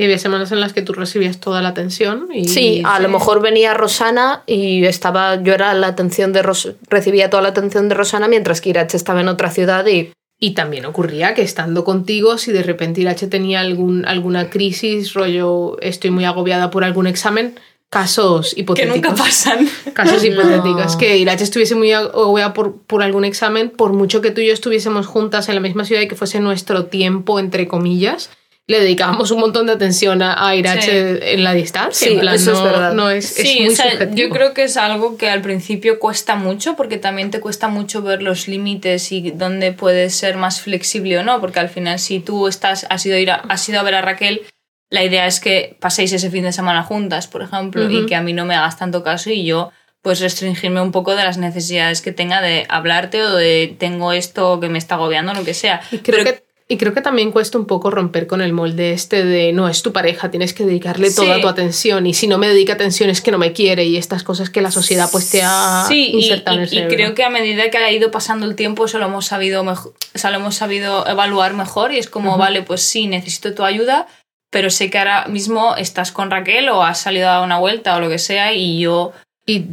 Y 0.00 0.04
había 0.04 0.18
semanas 0.18 0.50
en 0.52 0.60
las 0.60 0.72
que 0.72 0.82
tú 0.82 0.92
recibías 0.94 1.38
toda 1.40 1.60
la 1.60 1.68
atención 1.70 2.28
y 2.32 2.48
Sí, 2.48 2.82
a 2.84 2.98
lo 3.00 3.08
mejor 3.08 3.42
venía 3.42 3.74
Rosana 3.74 4.42
y 4.46 4.84
estaba, 4.86 5.42
yo 5.42 5.52
era 5.52 5.74
la 5.74 5.88
atención 5.88 6.32
de 6.32 6.42
Ros- 6.42 6.74
recibía 6.88 7.28
toda 7.28 7.42
la 7.42 7.50
atención 7.50 7.88
de 7.88 7.94
Rosana 7.94 8.26
mientras 8.28 8.60
que 8.60 8.70
Irache 8.70 8.96
estaba 8.96 9.20
en 9.20 9.28
otra 9.28 9.50
ciudad 9.50 9.86
y 9.86 10.12
Y 10.42 10.52
también 10.54 10.86
ocurría 10.86 11.34
que 11.34 11.42
estando 11.42 11.84
contigo, 11.84 12.38
si 12.38 12.50
de 12.50 12.62
repente 12.62 13.02
Irache 13.02 13.26
tenía 13.26 13.60
algún, 13.60 14.06
alguna 14.06 14.48
crisis, 14.48 15.12
rollo, 15.12 15.78
estoy 15.82 16.10
muy 16.10 16.24
agobiada 16.24 16.70
por 16.70 16.82
algún 16.82 17.06
examen, 17.06 17.56
casos 17.90 18.54
Que 18.54 18.60
hipotéticos. 18.62 18.96
nunca 18.96 19.14
pasan. 19.14 19.68
Casos 19.92 20.22
No. 20.22 20.28
hipotéticos. 20.28 20.96
Que 20.96 21.18
Irache 21.18 21.44
estuviese 21.44 21.74
muy 21.74 21.92
agobiada 21.92 22.54
por, 22.54 22.80
por 22.86 23.02
algún 23.02 23.24
examen, 23.26 23.68
por 23.68 23.92
mucho 23.92 24.20
que 24.22 24.30
tú 24.30 24.40
y 24.40 24.46
yo 24.46 24.52
estuviésemos 24.54 25.06
juntas 25.06 25.48
en 25.48 25.56
la 25.56 25.60
misma 25.60 25.84
ciudad 25.84 26.00
y 26.02 26.08
que 26.08 26.14
fuese 26.16 26.40
nuestro 26.40 26.86
tiempo, 26.86 27.38
entre 27.38 27.68
comillas, 27.68 28.30
le 28.70 28.80
dedicábamos 28.80 29.30
un 29.32 29.40
montón 29.40 29.66
de 29.66 29.72
atención 29.72 30.22
a, 30.22 30.46
a 30.48 30.54
Irache 30.54 31.32
en 31.34 31.42
la 31.44 31.52
distancia. 31.54 32.06
Sí, 32.08 32.14
en 32.14 32.20
plan, 32.20 32.34
eso 32.36 32.52
es 32.52 32.58
no, 32.58 32.64
verdad. 32.64 32.92
no 32.94 33.10
es, 33.10 33.38
es 33.38 33.48
Sí, 33.48 33.60
muy 33.60 33.68
o 33.72 33.76
sea, 33.76 33.90
subjetivo. 33.90 34.16
yo 34.16 34.30
creo 34.30 34.54
que 34.54 34.62
es 34.64 34.76
algo 34.76 35.16
que 35.16 35.28
al 35.28 35.42
principio 35.42 35.98
cuesta 35.98 36.36
mucho 36.36 36.76
porque 36.76 36.96
también 36.96 37.30
te 37.30 37.40
cuesta 37.40 37.68
mucho 37.68 38.02
ver 38.02 38.22
los 38.22 38.46
límites 38.48 39.10
y 39.12 39.32
dónde 39.32 39.72
puedes 39.72 40.14
ser 40.14 40.36
más 40.36 40.60
flexible 40.60 41.18
o 41.18 41.22
no, 41.24 41.40
porque 41.40 41.60
al 41.60 41.68
final 41.68 41.98
si 41.98 42.20
tú 42.20 42.46
estás, 42.48 42.86
has 42.90 43.04
ido 43.06 43.16
a, 43.16 43.18
ir 43.20 43.30
a, 43.30 43.34
has 43.36 43.68
ido 43.68 43.80
a 43.80 43.82
ver 43.82 43.94
a 43.96 44.02
Raquel, 44.02 44.42
la 44.88 45.04
idea 45.04 45.26
es 45.26 45.40
que 45.40 45.76
paséis 45.80 46.12
ese 46.12 46.30
fin 46.30 46.44
de 46.44 46.52
semana 46.52 46.82
juntas, 46.82 47.26
por 47.28 47.42
ejemplo, 47.42 47.90
y 47.90 48.06
que 48.06 48.16
a 48.16 48.22
mí 48.22 48.32
no 48.32 48.44
me 48.44 48.54
hagas 48.54 48.78
tanto 48.78 49.02
caso 49.02 49.30
y 49.30 49.44
yo 49.44 49.72
pues 50.02 50.18
restringirme 50.20 50.80
un 50.80 50.92
poco 50.92 51.14
de 51.14 51.24
las 51.24 51.36
necesidades 51.36 52.00
que 52.00 52.10
tenga 52.12 52.40
de 52.40 52.66
hablarte 52.70 53.22
o 53.22 53.34
de 53.36 53.76
tengo 53.78 54.12
esto 54.12 54.58
que 54.58 54.68
me 54.70 54.78
está 54.78 54.94
agobiando, 54.94 55.34
lo 55.34 55.44
que 55.44 55.54
sea. 55.54 55.82
Y 55.92 55.98
creo, 55.98 56.24
Pero- 56.24 56.36
que, 56.38 56.49
y 56.70 56.76
creo 56.78 56.94
que 56.94 57.00
también 57.02 57.32
cuesta 57.32 57.58
un 57.58 57.66
poco 57.66 57.90
romper 57.90 58.26
con 58.26 58.40
el 58.40 58.52
molde 58.52 58.92
este 58.92 59.24
de 59.24 59.52
no 59.52 59.68
es 59.68 59.82
tu 59.82 59.92
pareja, 59.92 60.30
tienes 60.30 60.54
que 60.54 60.64
dedicarle 60.64 61.10
toda 61.10 61.40
tu 61.40 61.48
atención 61.48 62.06
y 62.06 62.14
si 62.14 62.26
no 62.28 62.38
me 62.38 62.46
dedica 62.48 62.72
atención 62.74 63.10
es 63.10 63.20
que 63.20 63.30
no 63.32 63.38
me 63.38 63.52
quiere 63.52 63.84
y 63.84 63.96
estas 63.96 64.22
cosas 64.22 64.50
que 64.50 64.60
la 64.62 64.70
sociedad 64.70 65.08
pues 65.10 65.28
te 65.30 65.42
ha 65.42 65.84
Sí, 65.88 66.10
y, 66.14 66.16
insertado 66.22 66.56
en 66.58 66.62
el 66.62 66.72
y- 66.72 66.78
y 66.78 66.86
creo 66.86 67.14
que 67.14 67.24
a 67.24 67.30
medida 67.30 67.68
que 67.70 67.78
ha 67.78 67.90
ido 67.90 68.10
pasando 68.10 68.46
el 68.46 68.54
tiempo 68.54 68.84
eso 68.86 68.98
lo 68.98 69.06
hemos 69.06 69.26
sabido 69.26 69.64
mejor, 69.64 69.94
o 70.14 70.18
sea, 70.18 70.30
lo 70.30 70.36
hemos 70.36 70.54
sabido 70.54 71.06
evaluar 71.08 71.54
mejor 71.54 71.92
y 71.92 71.98
es 71.98 72.08
como, 72.08 72.38
vale, 72.38 72.62
pues 72.62 72.82
sí, 72.82 73.06
necesito 73.08 73.52
tu 73.52 73.64
ayuda, 73.64 74.06
pero 74.52 74.70
sé 74.70 74.90
que 74.90 74.98
ahora 74.98 75.26
mismo 75.26 75.74
estás 75.76 76.12
con 76.12 76.30
Raquel 76.30 76.68
o 76.68 76.82
has 76.84 77.00
salido 77.00 77.28
a 77.28 77.32
dar 77.32 77.42
una 77.44 77.58
vuelta 77.58 77.96
o 77.96 78.00
lo 78.00 78.08
que 78.08 78.18
sea 78.18 78.52
y 78.54 78.78
yo 78.78 79.12
Y 79.46 79.66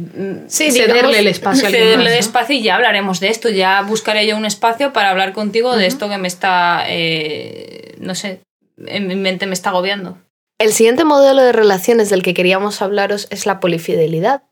Sí, 0.48 0.70
cederle 0.72 0.94
digamos, 0.94 1.16
el 1.16 1.26
espacio 1.26 1.68
cederle 1.68 1.96
más, 1.96 2.04
¿no? 2.06 2.10
despacio 2.10 2.56
y 2.56 2.62
ya 2.62 2.76
hablaremos 2.76 3.20
de 3.20 3.28
esto, 3.28 3.48
ya 3.48 3.82
buscaré 3.82 4.26
yo 4.26 4.36
un 4.36 4.46
espacio 4.46 4.92
para 4.92 5.10
hablar 5.10 5.32
contigo 5.32 5.76
de 5.76 5.86
esto 5.86 6.08
que 6.08 6.18
me 6.18 6.28
está, 6.28 6.84
eh, 6.88 7.94
no 7.98 8.14
sé, 8.14 8.40
en 8.86 9.06
mi 9.06 9.14
mente 9.14 9.46
me 9.46 9.54
está 9.54 9.70
agobiando. 9.70 10.18
El 10.58 10.72
siguiente 10.72 11.04
modelo 11.04 11.42
de 11.42 11.52
relaciones 11.52 12.10
del 12.10 12.22
que 12.22 12.34
queríamos 12.34 12.82
hablaros 12.82 13.28
es 13.30 13.46
la 13.46 13.60
polifidelidad. 13.60 14.42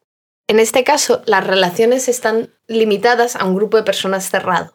En 0.48 0.60
este 0.60 0.84
caso, 0.84 1.22
las 1.26 1.44
relaciones 1.44 2.08
están 2.08 2.50
limitadas 2.68 3.34
a 3.34 3.44
un 3.44 3.56
grupo 3.56 3.76
de 3.76 3.82
personas 3.82 4.30
cerrado, 4.30 4.74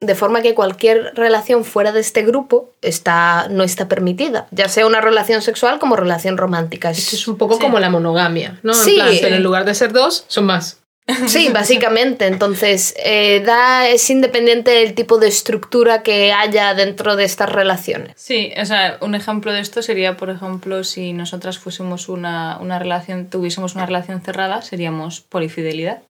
de 0.00 0.14
forma 0.14 0.40
que 0.42 0.54
cualquier 0.54 1.12
relación 1.14 1.64
fuera 1.64 1.92
de 1.92 2.00
este 2.00 2.22
grupo 2.22 2.70
está, 2.80 3.48
no 3.50 3.64
está 3.64 3.86
permitida, 3.88 4.46
ya 4.50 4.68
sea 4.68 4.86
una 4.86 5.00
relación 5.02 5.42
sexual 5.42 5.78
como 5.78 5.94
relación 5.96 6.38
romántica. 6.38 6.90
Esto 6.90 7.16
es 7.16 7.28
un 7.28 7.36
poco 7.36 7.54
Sí. 7.56 7.60
como 7.60 7.78
la 7.80 7.90
monogamia, 7.90 8.58
¿no? 8.62 8.72
En 8.72 8.78
Sí, 8.78 8.94
plan, 8.94 9.14
pero 9.20 9.36
en 9.36 9.42
lugar 9.42 9.64
de 9.66 9.74
ser 9.74 9.92
dos, 9.92 10.24
son 10.28 10.46
más. 10.46 10.78
Sí, 11.26 11.48
básicamente. 11.52 12.26
Entonces, 12.26 12.94
eh, 13.04 13.42
da, 13.44 13.88
es 13.88 14.08
independiente 14.10 14.70
del 14.70 14.94
tipo 14.94 15.18
de 15.18 15.26
estructura 15.28 16.02
que 16.02 16.32
haya 16.32 16.72
dentro 16.74 17.16
de 17.16 17.24
estas 17.24 17.50
relaciones. 17.50 18.12
Sí, 18.16 18.52
o 18.60 18.64
sea, 18.64 18.96
un 19.00 19.14
ejemplo 19.14 19.52
de 19.52 19.60
esto 19.60 19.82
sería, 19.82 20.16
por 20.16 20.30
ejemplo, 20.30 20.84
si 20.84 21.12
nosotras 21.12 21.58
fuésemos 21.58 22.08
una, 22.08 22.58
una 22.60 22.78
relación, 22.78 23.28
tuviésemos 23.28 23.74
una 23.74 23.86
relación 23.86 24.22
cerrada, 24.22 24.62
seríamos 24.62 25.20
polifidelidad. 25.20 26.02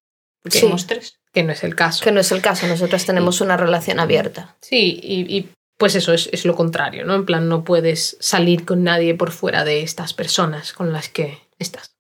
Porque 0.43 0.59
Sí. 0.59 0.65
somos 0.67 0.87
tres. 0.87 1.19
Que 1.33 1.43
no 1.43 1.53
es 1.53 1.63
el 1.65 1.75
caso. 1.75 2.03
Que 2.05 2.13
no 2.13 2.21
es 2.21 2.33
el 2.33 2.41
caso, 2.43 2.67
nosotras 2.67 3.07
tenemos 3.07 3.41
una 3.41 3.57
relación 3.57 4.01
abierta. 4.01 4.57
Sí, 4.61 4.99
y, 5.03 5.21
y, 5.37 5.49
pues 5.79 5.95
eso 5.95 6.13
es, 6.13 6.29
es 6.33 6.45
lo 6.45 6.55
contrario, 6.55 7.05
¿no? 7.05 7.15
En 7.15 7.25
plan, 7.25 7.49
no 7.49 7.65
puedes 7.65 8.17
salir 8.21 8.65
con 8.65 8.83
nadie 8.85 9.15
por 9.15 9.31
fuera 9.31 9.65
de 9.65 9.83
estas 9.83 10.13
personas 10.13 10.73
con 10.73 10.93
las 10.93 11.09
que 11.09 11.39
estás. 11.59 11.93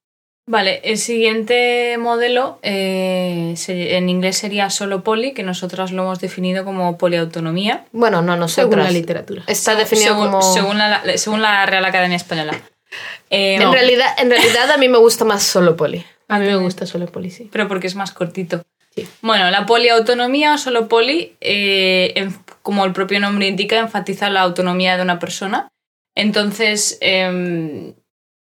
Vale, 0.46 0.80
el 0.82 0.98
siguiente 0.98 1.96
modelo 1.98 2.58
eh, 2.62 3.54
en 3.68 4.08
inglés 4.08 4.36
sería 4.38 4.68
solo 4.68 5.04
poli, 5.04 5.32
que 5.32 5.44
nosotras 5.44 5.92
lo 5.92 6.02
hemos 6.02 6.18
definido 6.18 6.64
como 6.64 6.98
poliautonomía. 6.98 7.84
Bueno, 7.92 8.20
no, 8.20 8.32
Según 8.48 8.70
nosotras. 8.70 8.84
la 8.86 8.90
literatura. 8.90 9.44
Está 9.46 9.76
definido 9.76 10.08
según, 10.14 10.26
como... 10.32 10.42
según, 10.42 10.78
la, 10.78 11.02
según 11.16 11.40
la 11.40 11.64
Real 11.66 11.84
Academia 11.84 12.16
Española. 12.16 12.60
Eh, 13.30 13.54
En, 13.54 13.62
no, 13.62 13.72
realidad, 13.72 14.08
en 14.18 14.28
realidad 14.28 14.72
a 14.72 14.76
mí 14.76 14.88
me 14.88 14.98
gusta 14.98 15.24
más 15.24 15.44
solo 15.44 15.76
poli. 15.76 16.04
A 16.26 16.40
mí 16.40 16.46
me 16.46 16.56
gusta 16.56 16.84
solo 16.84 17.06
policía. 17.06 17.46
pero 17.52 17.68
porque 17.68 17.86
es 17.86 17.94
más 17.94 18.10
cortito. 18.10 18.62
Sí. 18.94 19.07
Bueno, 19.22 19.50
la 19.50 19.66
poliautonomía 19.66 20.55
o 20.55 20.59
solo 20.59 20.88
poli, 20.88 21.37
eh, 21.40 22.12
en- 22.16 22.37
como 22.62 22.85
el 22.85 22.92
propio 22.92 23.20
nombre 23.20 23.46
indica, 23.46 23.79
enfatiza 23.79 24.31
la 24.31 24.40
autonomía 24.42 24.96
de 24.96 25.03
una 25.03 25.18
persona. 25.18 25.68
Entonces, 26.16 26.98
em, 27.00 27.94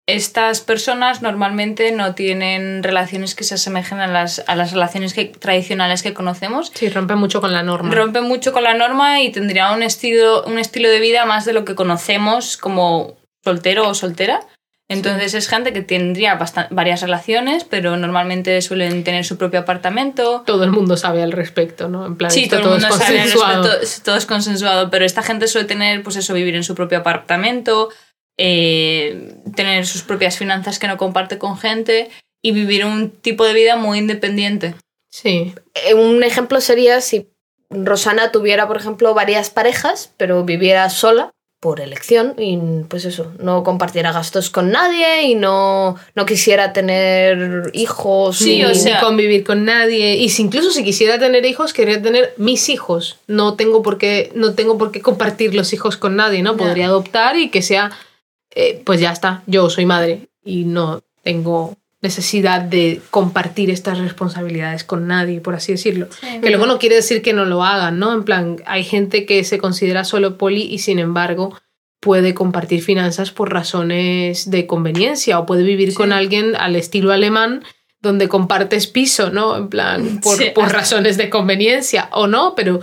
estas 0.08 0.62
personas 0.62 1.22
normalmente 1.22 1.91
no 1.91 2.15
tienen 2.15 2.82
relaciones 2.84 3.36
que 3.36 3.44
se 3.44 3.56
asemejen 3.56 4.00
a 4.00 4.08
las, 4.08 4.44
a 4.48 4.56
las 4.56 4.72
relaciones 4.72 5.13
que, 5.13 5.26
tradicionales 5.26 6.02
que 6.02 6.13
conocemos. 6.13 6.72
Sí, 6.74 6.89
rompe 6.89 7.15
mucho 7.15 7.39
con 7.41 7.54
la 7.54 7.62
norma. 7.63 7.94
Rompen 7.94 8.24
mucho 8.24 8.52
con 8.52 8.63
la 8.63 8.74
norma 8.74 9.22
y 9.22 9.32
tendría 9.32 9.72
un 9.72 9.84
estilo, 9.84 10.44
un 10.46 10.60
estilo 10.60 10.89
de 10.89 11.00
vida 11.00 11.26
más 11.26 11.46
de 11.46 11.54
lo 11.54 11.65
que 11.65 11.76
conocemos 11.76 12.58
como 12.58 13.17
soltero 13.44 13.88
o 13.88 13.94
soltera. 13.94 14.41
Entonces 14.91 15.34
es 15.34 15.47
gente 15.47 15.73
que 15.73 15.82
tendría 15.82 16.38
varias 16.69 17.01
relaciones, 17.01 17.63
pero 17.63 17.95
normalmente 17.97 18.62
suelen 18.62 19.04
tener 19.04 19.23
su 19.25 19.38
propio 19.38 19.60
apartamento. 19.62 20.43
Todo 20.45 20.63
el 20.63 20.71
mundo 20.71 20.97
sabe 20.97 21.23
al 21.23 21.32
respecto, 21.32 21.88
¿no? 21.88 22.06
En 22.06 22.15
plan, 22.17 22.30
Sí, 22.32 22.47
todo 22.47 22.60
el 22.60 22.65
mundo 22.69 22.88
es 22.88 22.95
sabe 22.95 23.19
al 23.19 23.23
consensuado. 23.30 23.63
respecto, 23.80 24.04
todo 24.04 24.15
es 24.17 24.25
consensuado, 24.25 24.89
pero 24.89 25.06
esta 25.06 25.23
gente 25.23 25.47
suele 25.47 25.67
tener, 25.67 26.04
pues 26.04 26.15
eso, 26.17 26.34
vivir 26.34 26.56
en 26.56 26.63
su 26.63 26.75
propio 26.75 26.97
apartamento, 26.99 27.89
eh, 28.38 29.36
tener 29.56 29.86
sus 29.86 30.01
propias 30.04 30.38
finanzas 30.38 30.80
que 30.80 30.88
no 30.88 30.97
comparte 30.97 31.38
con 31.38 31.58
gente 31.58 32.10
y 32.41 32.51
vivir 32.51 32.86
un 32.86 33.12
tipo 33.12 33.45
de 33.45 33.54
vida 33.54 33.75
muy 33.75 33.99
independiente. 33.99 34.75
Sí. 35.10 35.54
Eh, 35.75 35.93
Un 35.93 36.23
ejemplo 36.23 36.60
sería 36.62 37.01
si 37.01 37.30
Rosana 37.69 38.32
tuviera, 38.32 38.67
por 38.67 38.77
ejemplo, 38.77 39.13
varias 39.13 39.49
parejas, 39.49 40.13
pero 40.17 40.43
viviera 40.43 40.89
sola 40.89 41.32
por 41.62 41.80
elección 41.80 42.34
y 42.39 42.58
pues 42.89 43.06
eso, 43.06 43.32
no 43.39 43.63
compartiera 43.63 44.12
gastos 44.12 44.50
con 44.50 44.71
nadie 44.71 45.21
y 45.28 45.36
no, 45.36 45.95
no 46.15 46.26
quisiera 46.26 46.74
tener 46.74 47.69
hijos. 47.74 48.39
Sí, 48.39 48.58
ni- 48.58 48.65
o 48.65 48.74
sea- 48.76 48.95
Ni 49.00 49.06
convivir 49.06 49.43
con 49.43 49.63
nadie. 49.63 50.15
Y 50.15 50.30
si 50.30 50.41
incluso 50.41 50.71
si 50.71 50.84
quisiera 50.84 51.19
tener 51.19 51.45
hijos, 51.45 51.71
quería 51.71 52.02
tener 52.02 52.34
mis 52.38 52.67
hijos. 52.69 53.19
No 53.28 53.54
tengo 53.54 53.84
por 53.84 54.00
qué, 54.00 54.32
no 54.34 54.56
tengo 54.56 54.80
por 54.80 54.91
qué 54.91 55.02
compartir 55.02 55.54
los 55.54 55.71
hijos 55.71 55.97
con 55.97 56.15
nadie, 56.15 56.41
¿no? 56.41 56.58
Podría 56.58 56.88
adoptar 56.88 57.38
y 57.38 57.50
que 57.52 57.62
sea, 57.62 57.91
eh, 58.56 58.82
pues 58.84 59.00
ya 59.00 59.12
está, 59.12 59.43
yo 59.45 59.69
soy 59.69 59.86
madre 59.86 60.30
y 60.43 60.63
no 60.65 61.04
tengo 61.21 61.78
necesidad 62.02 62.62
de 62.62 63.00
compartir 63.12 63.70
estas 63.70 64.00
responsabilidades 64.00 64.84
con 64.84 65.08
nadie, 65.08 65.40
por 65.40 65.54
así 65.54 65.72
decirlo. 65.72 66.08
Que 66.42 66.50
luego 66.50 66.66
no 66.66 66.80
quiere 66.80 66.96
decir 66.96 67.22
que 67.22 67.34
no 67.34 67.46
lo 67.46 67.64
hagan, 67.64 68.00
¿no? 68.00 68.14
En 68.14 68.24
plan, 68.24 68.58
hay 68.66 68.84
gente 68.84 69.26
que 69.26 69.44
se 69.44 69.60
considera 69.60 70.04
solo 70.04 70.38
poli 70.38 70.64
y 70.64 70.80
sin 70.80 70.98
embargo 70.98 71.56
puede 72.00 72.34
compartir 72.34 72.82
finanzas 72.82 73.30
por 73.30 73.54
razones 73.54 74.50
de 74.50 74.66
conveniencia 74.66 75.38
o 75.38 75.46
puede 75.46 75.64
vivir 75.64 75.94
con 75.94 76.12
alguien 76.12 76.56
al 76.56 76.76
estilo 76.76 77.12
alemán 77.12 77.64
donde 78.02 78.28
compartes 78.28 78.88
piso, 78.88 79.30
¿no? 79.30 79.56
En 79.56 79.70
plan, 79.70 80.20
por, 80.24 80.38
Sí, 80.38 80.46
por 80.56 80.72
razones 80.72 81.18
de 81.18 81.30
conveniencia 81.30 82.10
o 82.12 82.26
no, 82.26 82.56
pero 82.56 82.80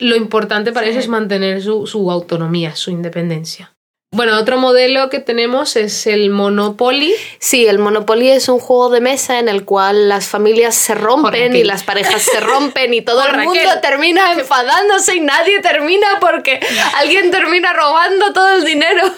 lo 0.00 0.16
importante 0.16 0.72
para 0.72 0.88
eso 0.88 0.98
es 0.98 1.06
mantener 1.06 1.62
su, 1.62 1.86
su 1.86 2.10
autonomía, 2.10 2.74
su 2.74 2.90
independencia. 2.90 3.72
Bueno, 4.10 4.38
otro 4.38 4.56
modelo 4.56 5.10
que 5.10 5.18
tenemos 5.18 5.76
es 5.76 6.06
el 6.06 6.30
Monopoly. 6.30 7.14
Sí, 7.40 7.66
el 7.66 7.78
Monopoly 7.78 8.30
es 8.30 8.48
un 8.48 8.58
juego 8.58 8.88
de 8.88 9.02
mesa 9.02 9.38
en 9.38 9.48
el 9.48 9.66
cual 9.66 10.08
las 10.08 10.28
familias 10.28 10.74
se 10.76 10.94
rompen 10.94 11.54
y 11.54 11.62
las 11.62 11.84
parejas 11.84 12.22
se 12.22 12.40
rompen 12.40 12.94
y 12.94 13.02
todo 13.02 13.26
el 13.26 13.36
mundo 13.36 13.60
termina 13.82 14.32
enfadándose 14.32 15.16
y 15.16 15.20
nadie 15.20 15.60
termina 15.60 16.06
porque 16.20 16.58
alguien 16.96 17.30
termina 17.30 17.74
robando 17.74 18.32
todo 18.32 18.56
el 18.56 18.64
dinero. 18.64 19.12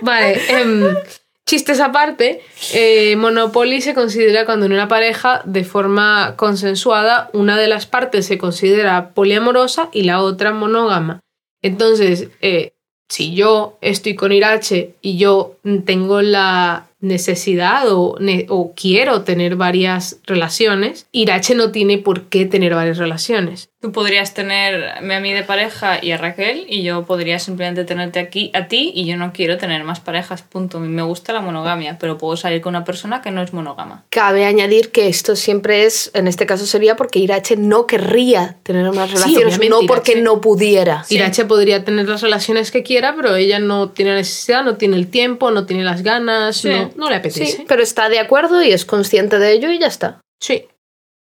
Vale, 0.00 0.40
em, 0.48 0.96
chistes 1.44 1.80
aparte, 1.80 2.42
eh, 2.72 3.16
Monopoly 3.16 3.80
se 3.80 3.94
considera 3.94 4.44
cuando 4.44 4.66
en 4.66 4.74
una 4.74 4.86
pareja, 4.86 5.42
de 5.44 5.64
forma 5.64 6.34
consensuada, 6.36 7.30
una 7.32 7.56
de 7.56 7.66
las 7.66 7.86
partes 7.86 8.26
se 8.26 8.38
considera 8.38 9.10
poliamorosa 9.12 9.88
y 9.92 10.04
la 10.04 10.22
otra 10.22 10.52
monógama. 10.52 11.20
Entonces, 11.62 12.28
eh, 12.42 12.75
si 13.08 13.34
yo 13.34 13.78
estoy 13.80 14.14
con 14.14 14.32
Irache 14.32 14.94
y 15.00 15.16
yo 15.16 15.56
tengo 15.84 16.22
la 16.22 16.88
necesidad 17.00 17.90
o, 17.92 18.18
o 18.48 18.72
quiero 18.74 19.22
tener 19.22 19.56
varias 19.56 20.18
relaciones, 20.26 21.06
Irache 21.12 21.54
no 21.54 21.70
tiene 21.70 21.98
por 21.98 22.24
qué 22.24 22.46
tener 22.46 22.74
varias 22.74 22.98
relaciones. 22.98 23.70
Tú 23.78 23.92
podrías 23.92 24.32
tenerme 24.32 25.14
a 25.14 25.20
mí 25.20 25.34
de 25.34 25.42
pareja 25.42 26.02
y 26.02 26.10
a 26.12 26.16
Raquel 26.16 26.64
y 26.66 26.82
yo 26.82 27.04
podría 27.04 27.38
simplemente 27.38 27.84
tenerte 27.84 28.18
aquí 28.20 28.50
a 28.54 28.68
ti 28.68 28.90
y 28.94 29.04
yo 29.04 29.18
no 29.18 29.34
quiero 29.34 29.58
tener 29.58 29.84
más 29.84 30.00
parejas, 30.00 30.40
punto. 30.40 30.78
A 30.78 30.80
mí 30.80 30.88
me 30.88 31.02
gusta 31.02 31.34
la 31.34 31.42
monogamia, 31.42 31.98
pero 31.98 32.16
puedo 32.16 32.38
salir 32.38 32.62
con 32.62 32.70
una 32.74 32.84
persona 32.84 33.20
que 33.20 33.30
no 33.30 33.42
es 33.42 33.52
monógama. 33.52 34.06
Cabe 34.08 34.46
añadir 34.46 34.92
que 34.92 35.08
esto 35.08 35.36
siempre 35.36 35.84
es, 35.84 36.10
en 36.14 36.26
este 36.26 36.46
caso 36.46 36.64
sería 36.64 36.96
porque 36.96 37.18
Irache 37.18 37.56
no 37.58 37.86
querría 37.86 38.56
tener 38.62 38.88
unas 38.88 39.10
relaciones, 39.12 39.58
no 39.68 39.80
porque 39.86 40.12
Irache- 40.14 40.22
no 40.22 40.40
pudiera. 40.40 41.04
Irache 41.10 41.44
podría 41.44 41.84
tener 41.84 42.08
las 42.08 42.22
relaciones 42.22 42.70
que 42.70 42.82
quiera, 42.82 43.14
pero 43.14 43.36
ella 43.36 43.58
no 43.58 43.90
tiene 43.90 44.14
necesidad, 44.14 44.64
no 44.64 44.78
tiene 44.78 44.96
el 44.96 45.08
tiempo, 45.10 45.50
no 45.50 45.66
tiene 45.66 45.84
las 45.84 46.02
ganas, 46.02 46.56
Sí. 46.56 46.70
no, 46.70 46.92
no 46.96 47.10
le 47.10 47.16
apetece. 47.16 47.44
Sí, 47.46 47.64
pero 47.68 47.82
está 47.82 48.08
de 48.08 48.20
acuerdo 48.20 48.62
y 48.64 48.70
es 48.72 48.86
consciente 48.86 49.38
de 49.38 49.52
ello 49.52 49.70
y 49.70 49.78
ya 49.78 49.88
está. 49.88 50.22
Sí, 50.42 50.64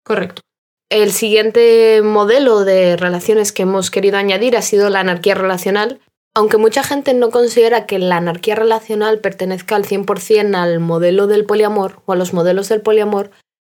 correcto. 0.06 0.42
El 0.90 1.12
siguiente 1.12 2.02
modelo 2.02 2.64
de 2.64 2.96
relaciones 2.96 3.52
que 3.52 3.64
hemos 3.64 3.92
querido 3.92 4.18
añadir 4.18 4.56
ha 4.56 4.62
sido 4.62 4.90
la 4.90 5.02
anarquía 5.02 5.36
relacional. 5.36 6.00
Aunque 6.34 6.58
mucha 6.58 6.84
gente 6.84 7.14
no 7.14 7.30
considera 7.30 7.86
que 7.86 8.00
la 8.00 8.18
anarquía 8.18 8.56
relacional 8.56 9.20
pertenezca 9.20 9.76
al 9.76 9.86
100% 9.86 10.56
al 10.56 10.80
modelo 10.80 11.28
del 11.28 11.46
poliamor 11.46 12.02
o 12.06 12.14
a 12.14 12.16
los 12.16 12.32
modelos 12.34 12.70
del 12.70 12.82
poliamor, 12.82 13.32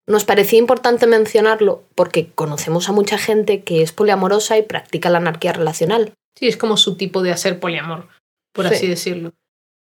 nos 0.06 0.24
parecía 0.24 0.58
importante 0.58 1.06
mencionarlo 1.06 1.84
porque 1.94 2.30
conocemos 2.34 2.88
a 2.88 2.92
mucha 2.92 3.16
gente 3.16 3.62
que 3.62 3.82
es 3.82 3.92
poliamorosa 3.92 4.58
y 4.58 4.62
practica 4.62 5.08
la 5.10 5.18
anarquía 5.18 5.52
relacional. 5.52 6.12
Sí, 6.38 6.48
es 6.48 6.56
como 6.56 6.76
su 6.76 6.96
tipo 6.96 7.22
de 7.22 7.32
hacer 7.32 7.58
poliamor, 7.60 8.08
por 8.52 8.68
Sí. 8.68 8.74
así 8.74 8.86
decirlo. 8.86 9.32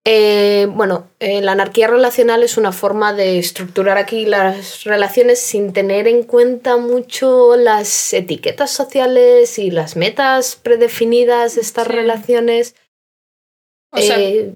Eh, 0.03 0.67
bueno, 0.71 1.07
eh, 1.19 1.41
la 1.41 1.51
anarquía 1.51 1.87
relacional 1.87 2.41
es 2.41 2.57
una 2.57 2.71
forma 2.71 3.13
de 3.13 3.37
estructurar 3.37 3.99
aquí 3.99 4.25
las 4.25 4.83
relaciones 4.83 5.39
sin 5.39 5.73
tener 5.73 6.07
en 6.07 6.23
cuenta 6.23 6.77
mucho 6.77 7.55
las 7.55 8.11
etiquetas 8.11 8.71
sociales 8.71 9.59
y 9.59 9.69
las 9.69 9.95
metas 9.95 10.55
predefinidas 10.55 11.53
de 11.55 11.61
estas 11.61 11.85
Sí. 11.85 11.93
relaciones. 11.93 12.75
O 13.91 13.99
sea, 13.99 14.19
Eh, 14.19 14.55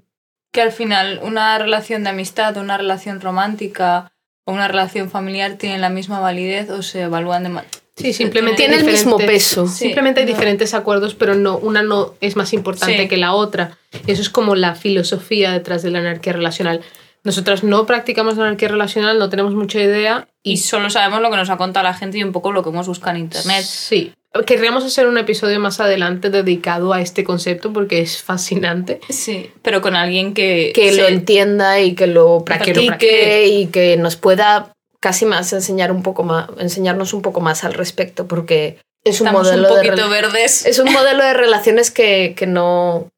que 0.52 0.62
al 0.62 0.72
final 0.72 1.20
una 1.22 1.56
relación 1.58 2.02
de 2.02 2.10
amistad, 2.10 2.56
una 2.56 2.76
relación 2.76 3.20
romántica 3.20 4.10
o 4.46 4.52
una 4.52 4.66
relación 4.66 5.10
familiar 5.10 5.56
tienen 5.58 5.80
la 5.80 5.90
misma 5.90 6.18
validez 6.18 6.70
o 6.70 6.82
se 6.82 7.02
evalúan 7.02 7.44
de 7.44 7.50
Sí, 7.96 8.12
simplemente 8.12 8.58
tiene 8.58 8.76
el 8.76 8.84
mismo 8.84 9.16
peso. 9.16 9.66
Sí, 9.66 9.84
Simplemente 9.86 10.20
hay 10.20 10.26
no. 10.26 10.32
diferentes 10.32 10.74
acuerdos, 10.74 11.14
pero 11.14 11.34
no, 11.34 11.56
una 11.56 11.82
no 11.82 12.14
es 12.20 12.36
más 12.36 12.52
importante 12.52 12.98
Sí. 13.02 13.08
que 13.08 13.16
la 13.16 13.32
otra. 13.32 13.78
Eso 14.06 14.20
es 14.20 14.28
como 14.28 14.54
la 14.54 14.74
filosofía 14.74 15.52
detrás 15.52 15.82
de 15.82 15.90
la 15.90 16.00
anarquía 16.00 16.34
relacional. 16.34 16.82
Nosotras 17.24 17.64
no 17.64 17.86
practicamos 17.86 18.36
la 18.36 18.44
anarquía 18.44 18.68
relacional, 18.68 19.18
no 19.18 19.28
tenemos 19.30 19.54
mucha 19.54 19.80
idea 19.80 20.28
y 20.42 20.52
y 20.52 20.56
solo 20.58 20.90
sabemos 20.90 21.20
lo 21.22 21.30
que 21.30 21.36
nos 21.38 21.50
ha 21.50 21.56
contado 21.56 21.82
la 21.84 21.94
gente 21.94 22.18
y 22.18 22.22
un 22.22 22.30
poco 22.32 22.52
lo 22.52 22.62
que 22.62 22.68
hemos 22.68 22.86
buscado 22.86 23.16
en 23.16 23.22
internet. 23.22 23.64
Sí. 23.64 24.12
Querríamos 24.44 24.84
hacer 24.84 25.06
un 25.08 25.16
episodio 25.18 25.58
más 25.58 25.80
adelante 25.80 26.28
dedicado 26.30 26.92
a 26.92 27.00
este 27.00 27.24
concepto 27.24 27.72
porque 27.72 28.00
es 28.00 28.22
fascinante. 28.22 29.00
Sí, 29.08 29.50
pero 29.62 29.80
con 29.80 29.96
alguien 29.96 30.34
que, 30.34 30.70
que 30.74 30.92
se- 30.92 31.00
lo 31.00 31.08
entienda 31.08 31.80
y 31.80 31.94
que 31.94 32.06
lo 32.06 32.44
Para 32.46 32.60
que 32.64 32.74
lo 32.74 32.86
practique 32.86 32.88
practique. 33.08 33.46
y 33.48 33.66
que 33.68 33.96
nos 33.96 34.14
pueda 34.16 34.72
casi 35.00 35.24
más 35.26 35.52
enseñar 35.52 35.92
un 35.92 36.02
poco 36.02 36.22
más, 36.24 36.48
enseñarnos 36.58 37.12
un 37.14 37.22
poco 37.22 37.40
más 37.40 37.64
al 37.64 37.74
respecto, 37.74 38.26
porque 38.26 38.78
es 39.04 39.20
un 39.20 39.26
estamos 39.28 39.48
un 39.48 39.52
modelo 39.60 39.68
de 39.68 39.74
poquito 39.88 40.06
rela- 40.06 40.10
verdes. 40.10 40.66
es 40.66 40.78
un 40.78 40.86
modelo 40.92 41.22
de 41.24 41.34
relaciones 41.34 41.90
que, 41.90 42.34
que 42.36 42.46
no 42.46 43.08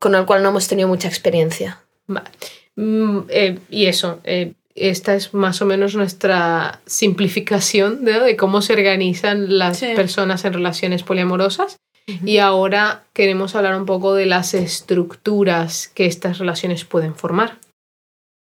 con 0.00 0.14
el 0.14 0.26
cual 0.26 0.42
no 0.42 0.50
hemos 0.50 0.68
tenido 0.68 0.88
mucha 0.88 1.08
experiencia. 1.08 1.82
Mm, 2.76 3.20
eh, 3.28 3.58
y 3.68 3.86
eso, 3.86 4.20
eh, 4.24 4.52
esta 4.74 5.14
es 5.16 5.34
más 5.34 5.60
o 5.60 5.66
menos 5.66 5.96
nuestra 5.96 6.80
simplificación 6.86 8.04
¿no? 8.04 8.20
de 8.20 8.36
cómo 8.36 8.62
se 8.62 8.74
organizan 8.74 9.58
las 9.58 9.78
Sí. 9.78 9.88
personas 9.96 10.44
en 10.44 10.52
relaciones 10.52 11.02
poliamorosas. 11.02 11.76
Y 12.24 12.38
ahora 12.38 13.02
queremos 13.12 13.54
hablar 13.54 13.74
un 13.76 13.84
poco 13.84 14.14
de 14.14 14.24
las 14.24 14.54
estructuras 14.54 15.88
que 15.88 16.06
estas 16.06 16.38
relaciones 16.38 16.84
pueden 16.86 17.14
formar. 17.14 17.58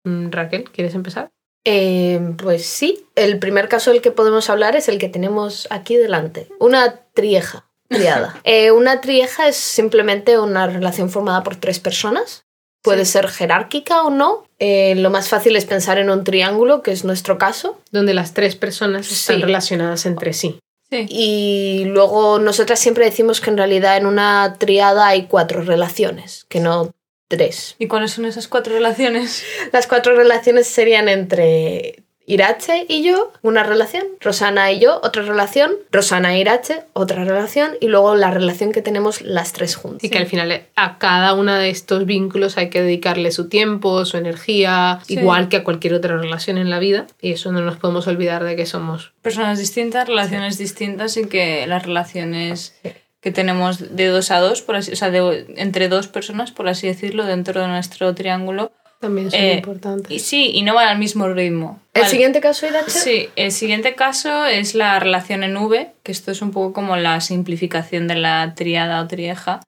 Mm, 0.07 0.31
Raquel, 0.31 0.65
¿quieres 0.71 0.95
empezar? 0.95 1.29
Eh, 1.65 2.35
pues 2.39 2.65
sí, 2.65 3.07
el 3.17 3.39
primer 3.39 3.69
caso 3.69 3.91
del 3.91 4.01
que 4.01 4.11
podemos 4.11 4.49
hablar 4.49 4.77
es 4.77 4.89
el 4.89 4.99
que 4.99 5.09
tenemos 5.09 5.67
aquí 5.71 5.97
delante. 5.97 6.49
Una 6.59 7.03
trieja, 7.13 7.71
triada. 7.89 8.41
Eh, 8.45 8.71
una 8.71 9.01
trieja 9.01 9.49
es 9.49 9.57
simplemente 9.57 10.39
una 10.39 10.67
relación 10.67 11.11
formada 11.11 11.43
por 11.43 11.57
tres 11.57 11.81
personas. 11.81 12.45
Puede 12.83 13.05
ser 13.05 13.29
jerárquica 13.29 14.05
o 14.05 14.11
no. 14.11 14.47
Eh, 14.59 14.95
lo 14.95 15.11
más 15.11 15.29
fácil 15.29 15.55
es 15.57 15.67
pensar 15.67 15.99
en 15.99 16.09
un 16.09 16.25
triángulo, 16.25 16.83
que 16.83 16.93
es 16.93 17.05
nuestro 17.05 17.37
caso. 17.37 17.79
Donde 17.91 18.15
las 18.15 18.33
tres 18.33 18.57
personas 18.57 19.11
están 19.13 19.43
relacionadas 19.43 20.07
entre 20.07 20.33
sí. 20.33 20.59
Sí. 20.89 21.07
Y 21.11 21.85
luego 21.85 22.39
nosotras 22.39 22.81
siempre 22.81 23.05
decimos 23.05 23.43
que 23.43 23.51
en 23.51 23.59
realidad 23.59 23.99
en 23.99 24.07
una 24.07 24.57
triada 24.59 25.09
hay 25.09 25.27
cuatro 25.27 25.63
relaciones, 25.63 26.47
que 26.49 26.61
no 26.61 26.91
tres. 27.31 27.77
¿Y 27.79 27.87
cuáles 27.87 28.11
son 28.11 28.25
esas 28.27 28.49
cuatro 28.49 28.75
relaciones? 28.75 29.45
Las 29.73 29.87
cuatro 29.87 30.15
relaciones 30.17 30.67
serían 30.67 31.09
entre 31.09 32.03
Irache 32.27 32.87
y 32.89 33.03
yo, 33.03 33.33
una 33.43 33.63
relación, 33.63 34.05
Rosana 34.21 34.71
y 34.73 34.81
yo, 34.81 35.01
otra 35.03 35.23
relación, 35.23 35.73
Rosana 35.91 36.35
e 36.35 36.41
Irache, 36.41 36.83
otra 36.93 37.25
relación, 37.25 37.73
y 37.81 37.89
luego 37.89 38.15
la 38.15 38.31
relación 38.31 38.71
que 38.73 38.83
tenemos 38.83 39.21
las 39.23 39.53
tres 39.53 39.75
juntas. 39.75 40.05
Y 40.05 40.11
que 40.11 40.19
al 40.19 40.27
final 40.27 40.63
a 40.77 40.99
cada 40.99 41.35
uno 41.35 41.55
de 41.55 41.71
estos 41.71 42.07
vínculos 42.07 42.57
hay 42.57 42.69
que 42.71 42.83
dedicarle 42.83 43.33
su 43.33 43.49
tiempo, 43.49 44.05
su 44.05 44.17
energía, 44.17 45.01
Sí. 45.07 45.15
igual 45.15 45.49
que 45.49 45.57
a 45.59 45.65
cualquier 45.65 45.95
otra 45.95 46.17
relación 46.19 46.59
en 46.59 46.71
la 46.71 46.79
vida. 46.79 47.07
Y 47.21 47.33
eso 47.33 47.51
no 47.53 47.63
nos 47.63 47.79
podemos 47.79 48.07
olvidar 48.07 48.45
de 48.45 48.55
que 48.55 48.67
somos 48.67 49.13
Personas 49.23 49.59
distintas, 49.59 50.07
relaciones 50.07 50.59
distintas 50.59 51.17
y 51.17 51.27
que 51.27 51.67
las 51.67 51.85
relaciones 51.85 52.75
que 53.21 53.31
tenemos 53.33 53.95
de 53.97 54.07
dos 54.07 54.31
a 54.31 54.39
dos, 54.41 54.63
por 54.63 54.77
así, 54.77 54.93
o 54.93 54.97
sea, 54.97 55.11
de- 55.11 55.47
entre 55.57 55.89
dos 55.89 56.09
personas, 56.09 56.53
por 56.53 56.69
así 56.69 56.87
decirlo, 56.87 57.25
dentro 57.27 57.61
de 57.61 57.69
nuestro 57.69 58.15
triángulo. 58.15 58.73
también 59.01 59.31
son 59.31 59.41
Eh, 59.41 59.55
importantes. 59.55 60.13
Y 60.13 60.19
sí, 60.19 60.51
y 60.53 60.61
no 60.63 60.75
van 60.75 60.89
al 60.89 60.99
mismo 60.99 61.27
ritmo. 61.27 61.81
El 61.95 62.03
Vale. 62.03 62.11
siguiente 62.11 62.41
caso, 62.43 62.67
Irache. 62.67 62.91
Sí, 62.91 63.29
el 63.35 63.51
siguiente 63.51 63.95
caso 63.95 64.45
es 64.45 64.75
la 64.75 64.99
relación 65.01 65.43
en 65.43 65.57
V, 65.57 65.91
que 66.03 66.13
esto 66.13 66.31
es 66.31 66.43
un 66.43 66.51
poco 66.51 66.75
como 66.75 66.97
la 66.99 67.19
simplificación 67.23 68.09
de 68.09 68.17
la 68.17 68.53
triada 68.55 69.01
o 69.01 69.07
trieja, 69.07 69.61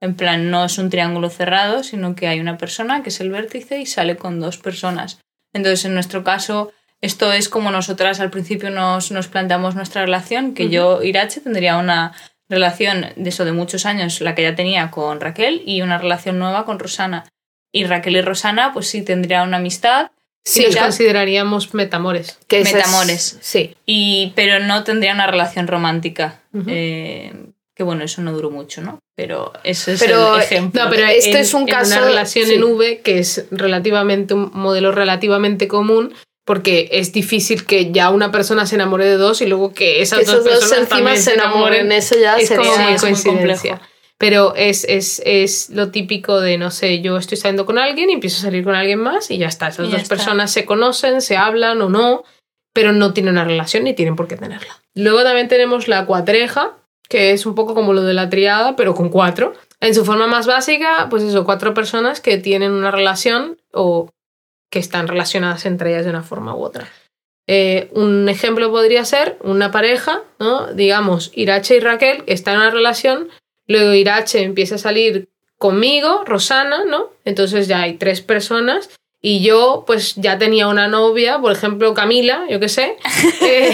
En 0.00 0.16
plan, 0.16 0.50
no 0.50 0.64
es 0.64 0.78
un 0.78 0.90
triángulo 0.90 1.30
cerrado, 1.30 1.84
sino 1.84 2.16
que 2.16 2.26
hay 2.26 2.40
una 2.40 2.58
persona 2.58 3.04
que 3.04 3.10
es 3.10 3.20
el 3.20 3.30
vértice 3.30 3.78
y 3.78 3.86
sale 3.86 4.16
con 4.16 4.40
dos 4.40 4.58
personas. 4.58 5.20
Entonces, 5.52 5.84
en 5.84 5.94
nuestro 5.94 6.24
caso, 6.24 6.72
esto 7.00 7.32
es 7.32 7.48
como 7.48 7.70
nosotras 7.70 8.18
al 8.18 8.30
principio 8.30 8.70
nos, 8.70 9.12
nos 9.12 9.28
planteamos 9.28 9.76
nuestra 9.76 10.02
relación, 10.04 10.54
que 10.54 10.68
yo, 10.70 11.04
Irache, 11.04 11.40
tendría 11.40 11.76
una 11.78 12.14
relación 12.52 13.06
de 13.16 13.28
eso 13.30 13.44
de 13.44 13.52
muchos 13.52 13.84
años, 13.86 14.20
la 14.20 14.34
que 14.36 14.42
ya 14.42 14.54
tenía 14.54 14.90
con 14.90 15.20
Raquel, 15.20 15.62
y 15.66 15.82
una 15.82 15.98
relación 15.98 16.38
nueva 16.38 16.64
con 16.64 16.78
Rosana. 16.78 17.24
Y 17.72 17.84
Raquel 17.84 18.16
y 18.16 18.20
Rosana, 18.20 18.72
pues 18.72 18.86
sí, 18.86 19.02
tendría 19.02 19.42
una 19.42 19.56
amistad. 19.56 20.10
Sí, 20.44 20.64
los 20.66 20.76
consideraríamos 20.76 21.72
metamores. 21.74 22.38
Que 22.48 22.60
es- 22.60 22.72
Metamores. 22.74 23.38
Sí. 23.40 23.74
y, 23.86 24.32
pero 24.36 24.58
no 24.58 24.84
tendría 24.84 25.14
una 25.14 25.26
relación 25.26 25.66
romántica. 25.66 26.40
Eh, 26.66 27.32
que 27.74 27.82
bueno, 27.84 28.04
eso 28.04 28.20
no 28.22 28.32
duró 28.32 28.50
mucho, 28.50 28.82
¿no? 28.82 28.98
Pero 29.16 29.52
ese 29.64 29.94
es 29.94 30.00
Pero, 30.00 30.36
el 30.36 30.42
ejemplo. 30.42 30.84
No, 30.84 30.90
pero 30.90 31.06
Esto 31.06 31.30
en- 31.30 31.36
es 31.38 31.54
un 31.54 31.62
en 31.62 31.68
caso- 31.68 31.96
una 31.96 32.06
relación 32.06 32.46
sí. 32.46 32.54
en 32.54 32.64
V 32.64 33.00
que 33.02 33.18
es 33.18 33.46
relativamente 33.50 34.34
un 34.34 34.50
modelo 34.52 34.92
relativamente 34.92 35.68
común 35.68 36.12
porque 36.44 36.88
es 36.92 37.12
difícil 37.12 37.64
que 37.64 37.92
ya 37.92 38.10
una 38.10 38.32
persona 38.32 38.66
se 38.66 38.74
enamore 38.74 39.04
de 39.06 39.16
dos 39.16 39.40
y 39.42 39.46
luego 39.46 39.72
que 39.72 40.02
esas 40.02 40.20
Que 40.20 40.24
dos 40.24 40.34
esos 40.34 40.44
dos 40.44 40.54
personas 40.54 40.78
encima 40.80 40.96
también 40.96 41.22
se 41.22 41.34
enamoren, 41.34 41.92
eso 41.92 42.18
ya 42.18 42.36
es 42.36 42.48
sería... 42.48 42.64
como 42.64 42.88
muy 42.88 42.96
coincidencia. 42.96 43.80
Pero 44.18 44.54
es, 44.54 44.84
es, 44.84 45.20
es 45.24 45.70
lo 45.70 45.90
típico 45.90 46.40
de, 46.40 46.56
no 46.56 46.70
sé, 46.70 47.00
yo 47.00 47.16
estoy 47.16 47.36
saliendo 47.36 47.66
con 47.66 47.78
alguien 47.78 48.08
y 48.08 48.12
empiezo 48.12 48.38
a 48.38 48.42
salir 48.42 48.62
con 48.62 48.74
alguien 48.76 49.00
más 49.00 49.30
y 49.32 49.38
ya 49.38 49.48
está. 49.48 49.68
Esas 49.68 49.86
ya 49.86 49.94
dos 49.94 50.02
está. 50.02 50.14
personas 50.14 50.52
se 50.52 50.64
conocen, 50.64 51.20
se 51.22 51.36
hablan 51.36 51.82
o 51.82 51.88
no, 51.88 52.22
pero 52.72 52.92
no 52.92 53.12
tienen 53.12 53.32
una 53.32 53.44
relación 53.44 53.82
ni 53.84 53.94
tienen 53.94 54.14
por 54.14 54.28
qué 54.28 54.36
tenerla. 54.36 54.80
Luego 54.94 55.24
también 55.24 55.48
tenemos 55.48 55.88
la 55.88 56.06
cuatreja, 56.06 56.76
que 57.08 57.32
es 57.32 57.46
un 57.46 57.56
poco 57.56 57.74
como 57.74 57.92
lo 57.92 58.02
de 58.02 58.14
la 58.14 58.30
triada, 58.30 58.76
pero 58.76 58.94
con 58.94 59.08
cuatro. 59.08 59.54
En 59.80 59.92
su 59.92 60.04
forma 60.04 60.28
más 60.28 60.46
básica, 60.46 61.08
pues 61.10 61.24
eso, 61.24 61.44
cuatro 61.44 61.74
personas 61.74 62.20
que 62.20 62.38
tienen 62.38 62.70
una 62.70 62.92
relación 62.92 63.58
o 63.72 64.08
que 64.72 64.78
están 64.78 65.06
relacionadas 65.06 65.66
entre 65.66 65.90
ellas 65.90 66.04
de 66.04 66.10
una 66.10 66.22
forma 66.22 66.56
u 66.56 66.62
otra. 66.64 66.88
Eh, 67.46 67.90
un 67.92 68.26
ejemplo 68.30 68.70
podría 68.70 69.04
ser 69.04 69.36
una 69.42 69.70
pareja, 69.70 70.22
¿no? 70.38 70.72
Digamos, 70.72 71.30
Irache 71.34 71.76
y 71.76 71.80
Raquel 71.80 72.22
están 72.26 72.54
en 72.54 72.60
una 72.62 72.70
relación, 72.70 73.28
luego 73.66 73.92
Irache 73.92 74.42
empieza 74.42 74.76
a 74.76 74.78
salir 74.78 75.28
conmigo, 75.58 76.24
Rosana, 76.24 76.84
¿no? 76.86 77.10
Entonces 77.26 77.68
ya 77.68 77.82
hay 77.82 77.94
tres 77.98 78.22
personas 78.22 78.88
y 79.20 79.42
yo 79.42 79.84
pues 79.86 80.14
ya 80.16 80.38
tenía 80.38 80.68
una 80.68 80.88
novia, 80.88 81.38
por 81.38 81.52
ejemplo 81.52 81.92
Camila, 81.92 82.46
yo 82.50 82.58
qué 82.58 82.68
sé. 82.68 82.96
Eh, 83.42 83.72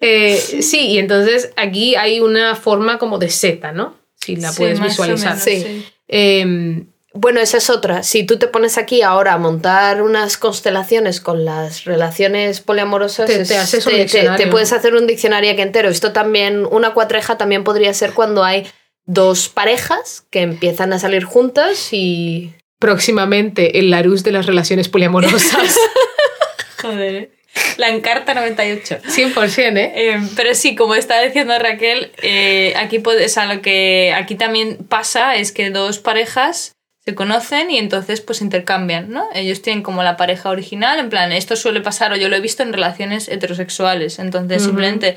eh, 0.00 0.36
sí, 0.36 0.90
y 0.90 0.98
entonces 0.98 1.52
aquí 1.56 1.96
hay 1.96 2.20
una 2.20 2.54
forma 2.54 2.96
como 2.98 3.18
de 3.18 3.28
Z, 3.28 3.72
¿no? 3.72 3.96
Si 4.14 4.36
la 4.36 4.50
Sí, 4.52 4.58
puedes 4.58 4.80
visualizar. 4.80 5.30
menos, 5.32 5.42
Sí. 5.42 5.84
Em, 6.06 6.86
Bueno, 7.18 7.40
esa 7.40 7.56
es 7.58 7.70
otra. 7.70 8.02
Si 8.02 8.24
tú 8.24 8.38
te 8.38 8.46
pones 8.48 8.78
aquí 8.78 9.02
ahora 9.02 9.32
a 9.32 9.38
montar 9.38 10.02
unas 10.02 10.36
constelaciones 10.36 11.20
con 11.20 11.44
las 11.44 11.84
relaciones 11.84 12.60
poliamorosas, 12.60 13.26
Te- 13.26 13.40
es- 13.42 13.48
te 13.48 13.56
haces 13.56 13.86
un 13.86 13.92
te, 13.92 13.98
diccionario. 14.00 14.44
te 14.44 14.50
puedes 14.50 14.72
hacer 14.72 14.94
un 14.94 15.06
diccionario 15.06 15.50
aquí 15.52 15.62
entero. 15.62 15.88
Esto 15.88 16.12
también, 16.12 16.66
una 16.70 16.92
cuatreja 16.94 17.38
también 17.38 17.64
podría 17.64 17.92
ser 17.94 18.12
cuando 18.12 18.44
hay 18.44 18.66
dos 19.04 19.48
parejas 19.48 20.24
que 20.30 20.40
empiezan 20.42 20.92
a 20.92 20.98
salir 20.98 21.24
juntas 21.24 21.88
y... 21.92 22.52
próximamente 22.80 23.78
el 23.78 23.90
Larus 23.90 24.22
de 24.24 24.32
las 24.32 24.46
relaciones 24.46 24.88
poliamorosas. 24.88 25.76
Joder. 26.82 27.14
¿eh? 27.14 27.30
La 27.78 27.88
encarta 27.88 28.34
98. 28.34 28.98
100%, 29.08 29.76
¿eh? 29.78 29.92
Eh, 29.94 30.20
pero 30.36 30.54
sí, 30.54 30.74
como 30.76 30.94
está 30.94 31.20
diciendo 31.22 31.58
Raquel, 31.58 32.12
eh, 32.22 32.74
aquí 32.76 32.98
puedes, 32.98 33.38
a 33.38 33.46
lo 33.46 33.62
que 33.62 34.12
aquí 34.14 34.34
también 34.34 34.76
pasa 34.88 35.36
es 35.36 35.52
que 35.52 35.70
dos 35.70 35.98
parejas 35.98 36.72
se 37.06 37.14
conocen 37.14 37.70
y 37.70 37.78
entonces 37.78 38.20
pues 38.20 38.40
intercambian, 38.40 39.10
¿no? 39.10 39.28
Ellos 39.32 39.62
tienen 39.62 39.82
como 39.84 40.02
la 40.02 40.16
pareja 40.16 40.50
original, 40.50 40.98
en 40.98 41.08
plan, 41.08 41.30
esto 41.32 41.54
suele 41.54 41.80
pasar 41.80 42.12
o 42.12 42.16
yo 42.16 42.28
lo 42.28 42.36
he 42.36 42.40
visto 42.40 42.62
en 42.64 42.72
relaciones 42.72 43.28
heterosexuales, 43.28 44.18
entonces 44.18 44.62
simplemente 44.64 45.16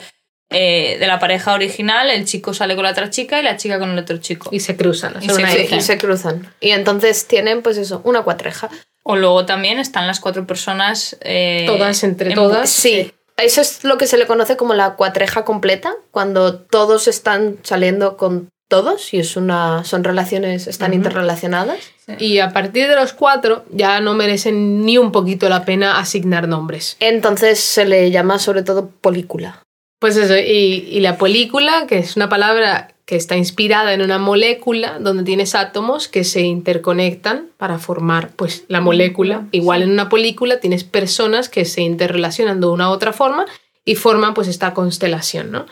eh, 0.51 0.97
de 0.99 1.07
la 1.07 1.19
pareja 1.19 1.53
original 1.53 2.09
el 2.09 2.25
chico 2.25 2.53
sale 2.53 2.75
con 2.75 2.83
la 2.83 2.91
otra 2.91 3.09
chica 3.09 3.39
y 3.39 3.43
la 3.43 3.57
chica 3.57 3.79
con 3.79 3.89
el 3.91 3.99
otro 3.99 4.17
chico. 4.17 4.49
Y 4.51 4.59
se 4.59 4.75
cruzan. 4.75 5.15
Y 5.21 5.29
se 5.29 5.41
hija. 5.41 5.75
y 5.75 5.81
se 5.81 5.97
cruzan. 5.97 6.53
Y 6.59 6.71
entonces 6.71 7.27
tienen, 7.27 7.61
pues 7.63 7.77
eso, 7.77 8.01
una 8.03 8.21
cuatreja. 8.21 8.69
O 9.03 9.15
luego 9.15 9.45
también 9.45 9.79
están 9.79 10.05
las 10.07 10.19
cuatro 10.19 10.45
personas... 10.45 11.17
eh, 11.21 11.65
Todas 11.67 12.03
entre 12.03 12.29
en- 12.29 12.35
todas. 12.35 12.69
Sí. 12.69 13.11
Eso 13.37 13.61
es 13.61 13.83
lo 13.83 13.97
que 13.97 14.05
se 14.05 14.17
le 14.17 14.27
conoce 14.27 14.57
como 14.57 14.73
la 14.73 14.95
cuatreja 14.95 15.45
completa, 15.45 15.93
cuando 16.11 16.59
todos 16.59 17.07
están 17.07 17.57
saliendo 17.63 18.17
con 18.17 18.49
todos 18.69 19.13
y 19.13 19.19
es 19.19 19.35
una, 19.35 19.83
son 19.83 20.05
relaciones, 20.05 20.67
están 20.67 20.91
Ujú. 20.91 20.97
interrelacionadas. 20.97 21.79
Y 22.17 22.39
a 22.39 22.53
partir 22.53 22.87
de 22.87 22.95
los 22.95 23.11
cuatro 23.13 23.65
ya 23.71 23.99
no 23.99 24.13
merecen 24.13 24.85
ni 24.85 24.97
un 24.97 25.11
poquito 25.11 25.49
la 25.49 25.65
pena 25.65 25.99
asignar 25.99 26.47
nombres. 26.47 26.95
Entonces 27.01 27.59
se 27.59 27.85
le 27.85 28.09
llama 28.11 28.39
sobre 28.39 28.63
todo 28.63 28.89
polícula. 29.01 29.61
Pues 29.99 30.15
eso, 30.15 30.37
y, 30.37 30.87
y 30.89 31.01
la 31.01 31.17
película, 31.17 31.85
que 31.87 31.97
es 31.97 32.15
una 32.15 32.29
palabra 32.29 32.93
que 33.05 33.15
está 33.15 33.35
inspirada 33.35 33.93
en 33.93 34.03
una 34.03 34.19
molécula 34.19 34.99
donde 34.99 35.23
tienes 35.23 35.55
átomos 35.55 36.07
que 36.07 36.23
se 36.23 36.41
interconectan 36.41 37.47
para 37.57 37.79
formar 37.79 38.29
pues 38.35 38.65
la 38.67 38.81
molécula. 38.81 39.47
Igual 39.51 39.81
en 39.81 39.89
una 39.89 40.09
película 40.09 40.59
tienes 40.59 40.83
personas 40.83 41.49
que 41.49 41.65
se 41.65 41.81
interrelacionan 41.81 42.61
de 42.61 42.67
una 42.67 42.89
u 42.89 42.93
otra 42.93 43.11
forma 43.11 43.47
y 43.83 43.95
forman 43.95 44.35
pues 44.35 44.47
esta 44.47 44.75
constelación, 44.75 45.51
¿no? 45.51 45.65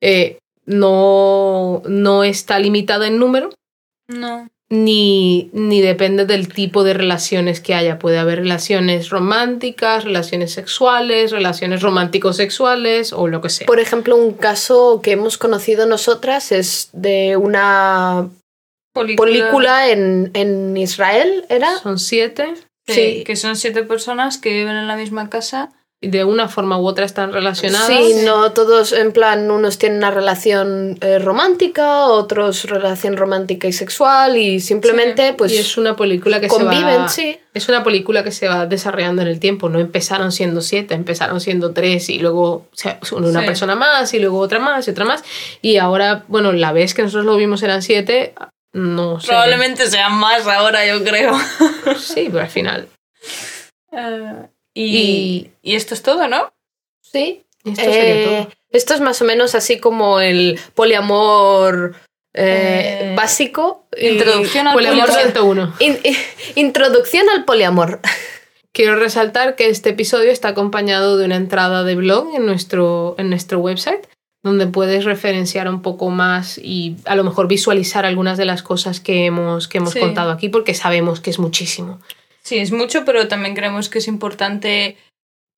Eh, 0.00 0.38
no, 0.66 1.82
no 1.86 2.24
está 2.24 2.58
limitada 2.58 3.06
en 3.06 3.18
número, 3.18 3.50
No. 4.08 4.48
ni, 4.70 5.50
ni 5.52 5.80
depende 5.80 6.24
del 6.26 6.48
tipo 6.48 6.84
de 6.84 6.94
relaciones 6.94 7.60
que 7.60 7.74
haya. 7.74 7.98
Puede 7.98 8.18
haber 8.18 8.38
relaciones 8.40 9.10
románticas, 9.10 10.04
relaciones 10.04 10.52
sexuales, 10.52 11.30
relaciones 11.30 11.82
romántico-sexuales 11.82 13.12
o 13.12 13.28
lo 13.28 13.40
que 13.40 13.50
sea. 13.50 13.66
Por 13.66 13.80
ejemplo, 13.80 14.16
un 14.16 14.32
caso 14.34 15.00
que 15.02 15.12
hemos 15.12 15.38
conocido 15.38 15.86
nosotras 15.86 16.50
es 16.52 16.88
de 16.92 17.36
una 17.36 18.28
película 18.94 19.88
en, 19.90 20.30
en 20.34 20.76
Israel, 20.76 21.44
¿era? 21.48 21.78
Son 21.78 21.98
siete 21.98 22.54
Sí, 22.86 22.92
Sí. 23.18 23.24
que 23.24 23.34
son 23.36 23.56
siete 23.56 23.82
personas 23.82 24.36
que 24.36 24.50
viven 24.50 24.76
en 24.76 24.86
la 24.86 24.96
misma 24.96 25.30
casa. 25.30 25.70
De 26.08 26.24
una 26.24 26.48
forma 26.48 26.78
u 26.78 26.86
otra 26.86 27.04
están 27.04 27.32
relacionadas. 27.32 27.86
Sí, 27.86 28.14
no 28.24 28.52
todos, 28.52 28.92
en 28.92 29.12
plan, 29.12 29.50
unos 29.50 29.78
tienen 29.78 29.98
una 29.98 30.10
relación 30.10 30.98
eh, 31.00 31.18
romántica, 31.18 32.06
otros 32.06 32.64
relación 32.64 33.16
romántica 33.16 33.68
y 33.68 33.72
sexual 33.72 34.36
y 34.36 34.60
simplemente 34.60 35.34
pues 35.34 35.52
y 35.52 35.58
es 35.58 35.76
una 35.76 35.96
película 35.96 36.40
que 36.40 36.48
se 36.48 36.56
conviven, 36.56 37.00
va... 37.02 37.08
sí. 37.08 37.38
Es 37.54 37.68
una 37.68 37.84
película 37.84 38.24
que 38.24 38.32
se 38.32 38.48
va 38.48 38.66
desarrollando 38.66 39.22
en 39.22 39.28
el 39.28 39.38
tiempo. 39.38 39.68
No 39.68 39.78
empezaron 39.78 40.32
siendo 40.32 40.60
siete, 40.60 40.94
empezaron 40.94 41.40
siendo 41.40 41.72
tres 41.72 42.08
y 42.10 42.18
luego 42.18 42.66
se 42.72 42.98
una 43.12 43.40
Sí. 43.40 43.46
persona 43.46 43.76
más 43.76 44.12
y 44.12 44.18
luego 44.18 44.40
otra 44.40 44.58
más 44.58 44.88
y 44.88 44.90
otra 44.90 45.04
más. 45.04 45.22
Y 45.62 45.76
ahora, 45.76 46.24
bueno, 46.26 46.52
la 46.52 46.72
vez 46.72 46.94
que 46.94 47.02
nosotros 47.02 47.24
lo 47.26 47.36
vimos 47.36 47.62
eran 47.62 47.80
siete, 47.82 48.34
no 48.72 49.20
sé. 49.20 49.28
Probablemente 49.28 49.88
sean 49.88 50.14
más 50.14 50.44
ahora, 50.48 50.84
yo 50.84 51.04
creo. 51.04 51.32
Sí, 51.96 52.28
pero 52.30 52.40
al 52.40 52.50
final. 52.50 52.88
Eh, 53.96 54.48
y, 54.74 54.96
Y 54.96 55.50
y 55.62 55.74
esto 55.76 55.94
es 55.94 56.02
todo, 56.02 56.28
¿no? 56.28 56.52
Sí. 57.02 57.42
esto 57.64 57.80
sería 57.82 58.22
Eh, 58.22 58.24
todo. 58.44 58.48
esto 58.70 58.94
es 58.94 59.00
más 59.00 59.22
o 59.22 59.24
menos 59.24 59.54
así 59.54 59.78
como 59.78 60.20
el 60.20 60.58
poliamor 60.74 61.94
eh, 62.36 63.10
Eh, 63.12 63.14
básico. 63.16 63.86
Introducción 63.96 64.66
al 64.66 64.74
Poliamor 64.74 65.06
poliamor. 65.06 65.22
101. 65.32 65.74
in- 65.78 65.98
introducción 66.56 67.28
al 67.30 67.44
poliamor. 67.44 68.00
Quiero 68.72 68.96
resaltar 68.96 69.54
que 69.54 69.68
este 69.68 69.90
episodio 69.90 70.32
está 70.32 70.48
acompañado 70.48 71.16
de 71.16 71.26
una 71.26 71.36
entrada 71.36 71.84
de 71.84 71.94
blog 71.94 72.34
en 72.34 72.44
nuestro, 72.44 73.14
en 73.18 73.30
nuestro 73.30 73.60
website, 73.60 74.04
donde 74.42 74.66
puedes 74.66 75.04
referenciar 75.04 75.68
un 75.68 75.80
poco 75.80 76.10
más 76.10 76.58
y 76.58 76.96
a 77.04 77.14
lo 77.14 77.22
mejor 77.22 77.46
visualizar 77.46 78.04
algunas 78.04 78.36
de 78.36 78.46
las 78.46 78.64
cosas 78.64 78.98
que 78.98 79.26
hemos, 79.26 79.68
que 79.68 79.78
hemos 79.78 79.92
Sí. 79.92 80.00
contado 80.00 80.32
aquí, 80.32 80.48
porque 80.48 80.74
sabemos 80.74 81.20
que 81.20 81.30
es 81.30 81.38
muchísimo. 81.38 82.00
Sí, 82.44 82.58
es 82.58 82.72
mucho, 82.72 83.04
pero 83.04 83.26
también 83.26 83.54
creemos 83.54 83.88
que 83.88 83.98
es 83.98 84.06
importante 84.08 84.96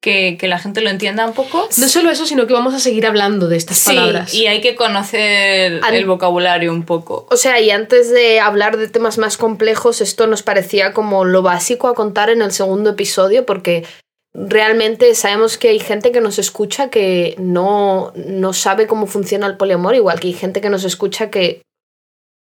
que, 0.00 0.36
que 0.38 0.46
la 0.46 0.58
gente 0.60 0.82
lo 0.82 0.90
entienda 0.90 1.26
un 1.26 1.32
poco. 1.34 1.68
No 1.78 1.88
solo 1.88 2.10
eso, 2.10 2.26
sino 2.26 2.46
que 2.46 2.52
vamos 2.52 2.74
a 2.74 2.78
seguir 2.78 3.06
hablando 3.06 3.48
de 3.48 3.56
estas 3.56 3.78
Sí, 3.78 3.86
palabras. 3.90 4.32
Y 4.34 4.46
hay 4.46 4.60
que 4.60 4.76
conocer 4.76 5.80
An- 5.82 5.94
el 5.94 6.06
vocabulario 6.06 6.72
un 6.72 6.84
poco. 6.84 7.26
O 7.30 7.36
sea, 7.36 7.60
y 7.60 7.70
antes 7.70 8.10
de 8.12 8.38
hablar 8.38 8.76
de 8.76 8.88
temas 8.88 9.18
más 9.18 9.36
complejos, 9.36 10.00
esto 10.00 10.28
nos 10.28 10.44
parecía 10.44 10.92
como 10.92 11.24
lo 11.24 11.42
básico 11.42 11.88
a 11.88 11.94
contar 11.94 12.30
en 12.30 12.40
el 12.40 12.52
segundo 12.52 12.90
episodio, 12.90 13.44
porque 13.46 13.84
realmente 14.32 15.14
sabemos 15.16 15.58
que 15.58 15.70
hay 15.70 15.80
gente 15.80 16.12
que 16.12 16.20
nos 16.20 16.38
escucha 16.38 16.90
que 16.90 17.34
no, 17.38 18.12
no 18.14 18.52
sabe 18.52 18.86
cómo 18.86 19.06
funciona 19.06 19.46
el 19.46 19.56
poliamor, 19.56 19.94
igual 19.96 20.20
que 20.20 20.28
hay 20.28 20.34
gente 20.34 20.60
que 20.60 20.70
nos 20.70 20.84
escucha 20.84 21.30
que 21.30 21.62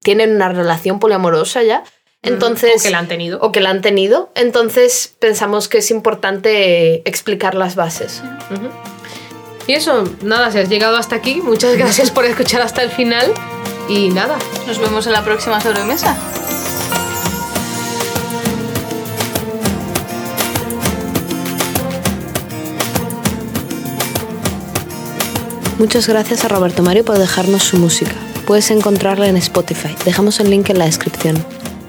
tienen 0.03 0.35
una 0.35 0.49
relación 0.49 0.99
poliamorosa 0.99 1.62
ya. 1.62 1.85
Entonces, 2.25 2.81
O 2.81 2.83
que 2.83 2.91
la 2.91 2.99
han 2.99 3.09
tenido. 3.09 3.39
o 3.41 3.53
que 3.53 3.61
la 3.61 3.71
han 3.71 3.81
tenido. 3.83 4.31
Entonces 4.35 5.15
pensamos 5.19 5.69
que 5.69 5.79
es 5.79 5.91
importante 5.91 7.09
explicar 7.09 7.55
las 7.55 7.75
bases. 7.77 8.23
Y 9.67 9.73
eso, 9.75 10.05
nada, 10.23 10.51
si 10.51 10.59
has 10.59 10.69
llegado 10.69 10.97
hasta 10.97 11.17
aquí, 11.17 11.41
muchas 11.43 11.77
gracias 11.77 12.11
por 12.11 12.25
escuchar 12.27 12.61
hasta 12.61 12.83
el 12.83 12.91
final 12.91 13.33
Y 13.89 14.09
nada, 14.09 14.37
Nos 14.67 14.79
vemos 14.79 15.07
en 15.07 15.13
la 15.13 15.23
próxima 15.25 15.61
sobremesa. 15.61 16.17
Muchas 25.79 26.07
gracias 26.09 26.45
a 26.45 26.49
Roberto 26.49 26.83
Mario 26.83 27.05
por 27.05 27.19
dejarnos 27.19 27.63
su 27.65 27.77
música. 27.79 28.13
Puedes 28.47 28.71
encontrarla 28.71 29.29
en 29.29 29.37
Spotify. 29.37 29.95
Dejamos 30.05 30.39
el 30.41 30.51
link 30.51 30.71
en 30.71 30.79
la 30.79 30.87
descripción. 30.87 31.37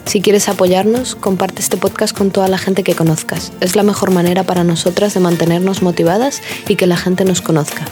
Si 0.06 0.22
quieres 0.22 0.50
apoyarnos, 0.50 1.15
comparte 1.15 1.62
este 1.62 1.78
podcast 1.78 2.15
con 2.15 2.32
toda 2.32 2.48
la 2.48 2.58
gente 2.58 2.84
que 2.84 2.96
conozcas. 2.96 3.52
Es 3.60 3.76
la 3.76 3.84
mejor 3.84 4.12
manera 4.12 4.44
para 4.44 4.63
nosotras 4.63 5.13
de 5.13 5.20
mantenernos 5.20 5.82
motivadas 5.82 6.41
y 6.68 6.76
que 6.76 6.88
la 6.88 6.98
gente 6.98 7.26
nos 7.26 7.41
conozca. 7.41 7.86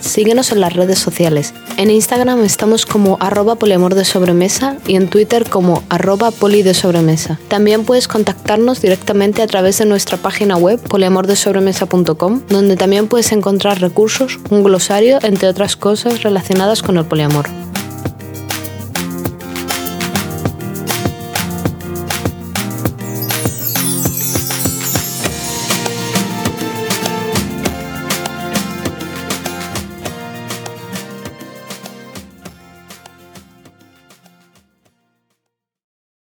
Síguenos 0.00 0.52
en 0.52 0.60
las 0.60 0.74
redes 0.74 0.98
sociales. 0.98 1.54
En 1.78 1.90
Instagram 1.90 2.44
estamos 2.44 2.84
como 2.84 3.16
arroba 3.20 3.54
poliamor 3.54 3.94
de 3.94 4.04
sobremesa 4.04 4.76
y 4.86 4.96
en 4.96 5.08
Twitter 5.08 5.48
como 5.48 5.82
arroba 5.88 6.30
poli 6.30 6.62
de 6.62 6.74
sobremesa. 6.74 7.38
También 7.48 7.84
puedes 7.84 8.06
contactarnos 8.06 8.82
directamente 8.82 9.40
a 9.40 9.46
través 9.46 9.78
de 9.78 9.86
nuestra 9.86 10.18
página 10.18 10.56
web 10.56 10.78
poliamordesobremesa.com, 10.78 12.42
donde 12.48 12.76
también 12.76 13.08
puedes 13.08 13.32
encontrar 13.32 13.80
recursos, 13.80 14.38
un 14.50 14.62
glosario, 14.62 15.18
entre 15.22 15.48
otras 15.48 15.74
cosas 15.74 16.22
relacionadas 16.22 16.82
con 16.82 16.98
el 16.98 17.06
poliamor. 17.06 17.48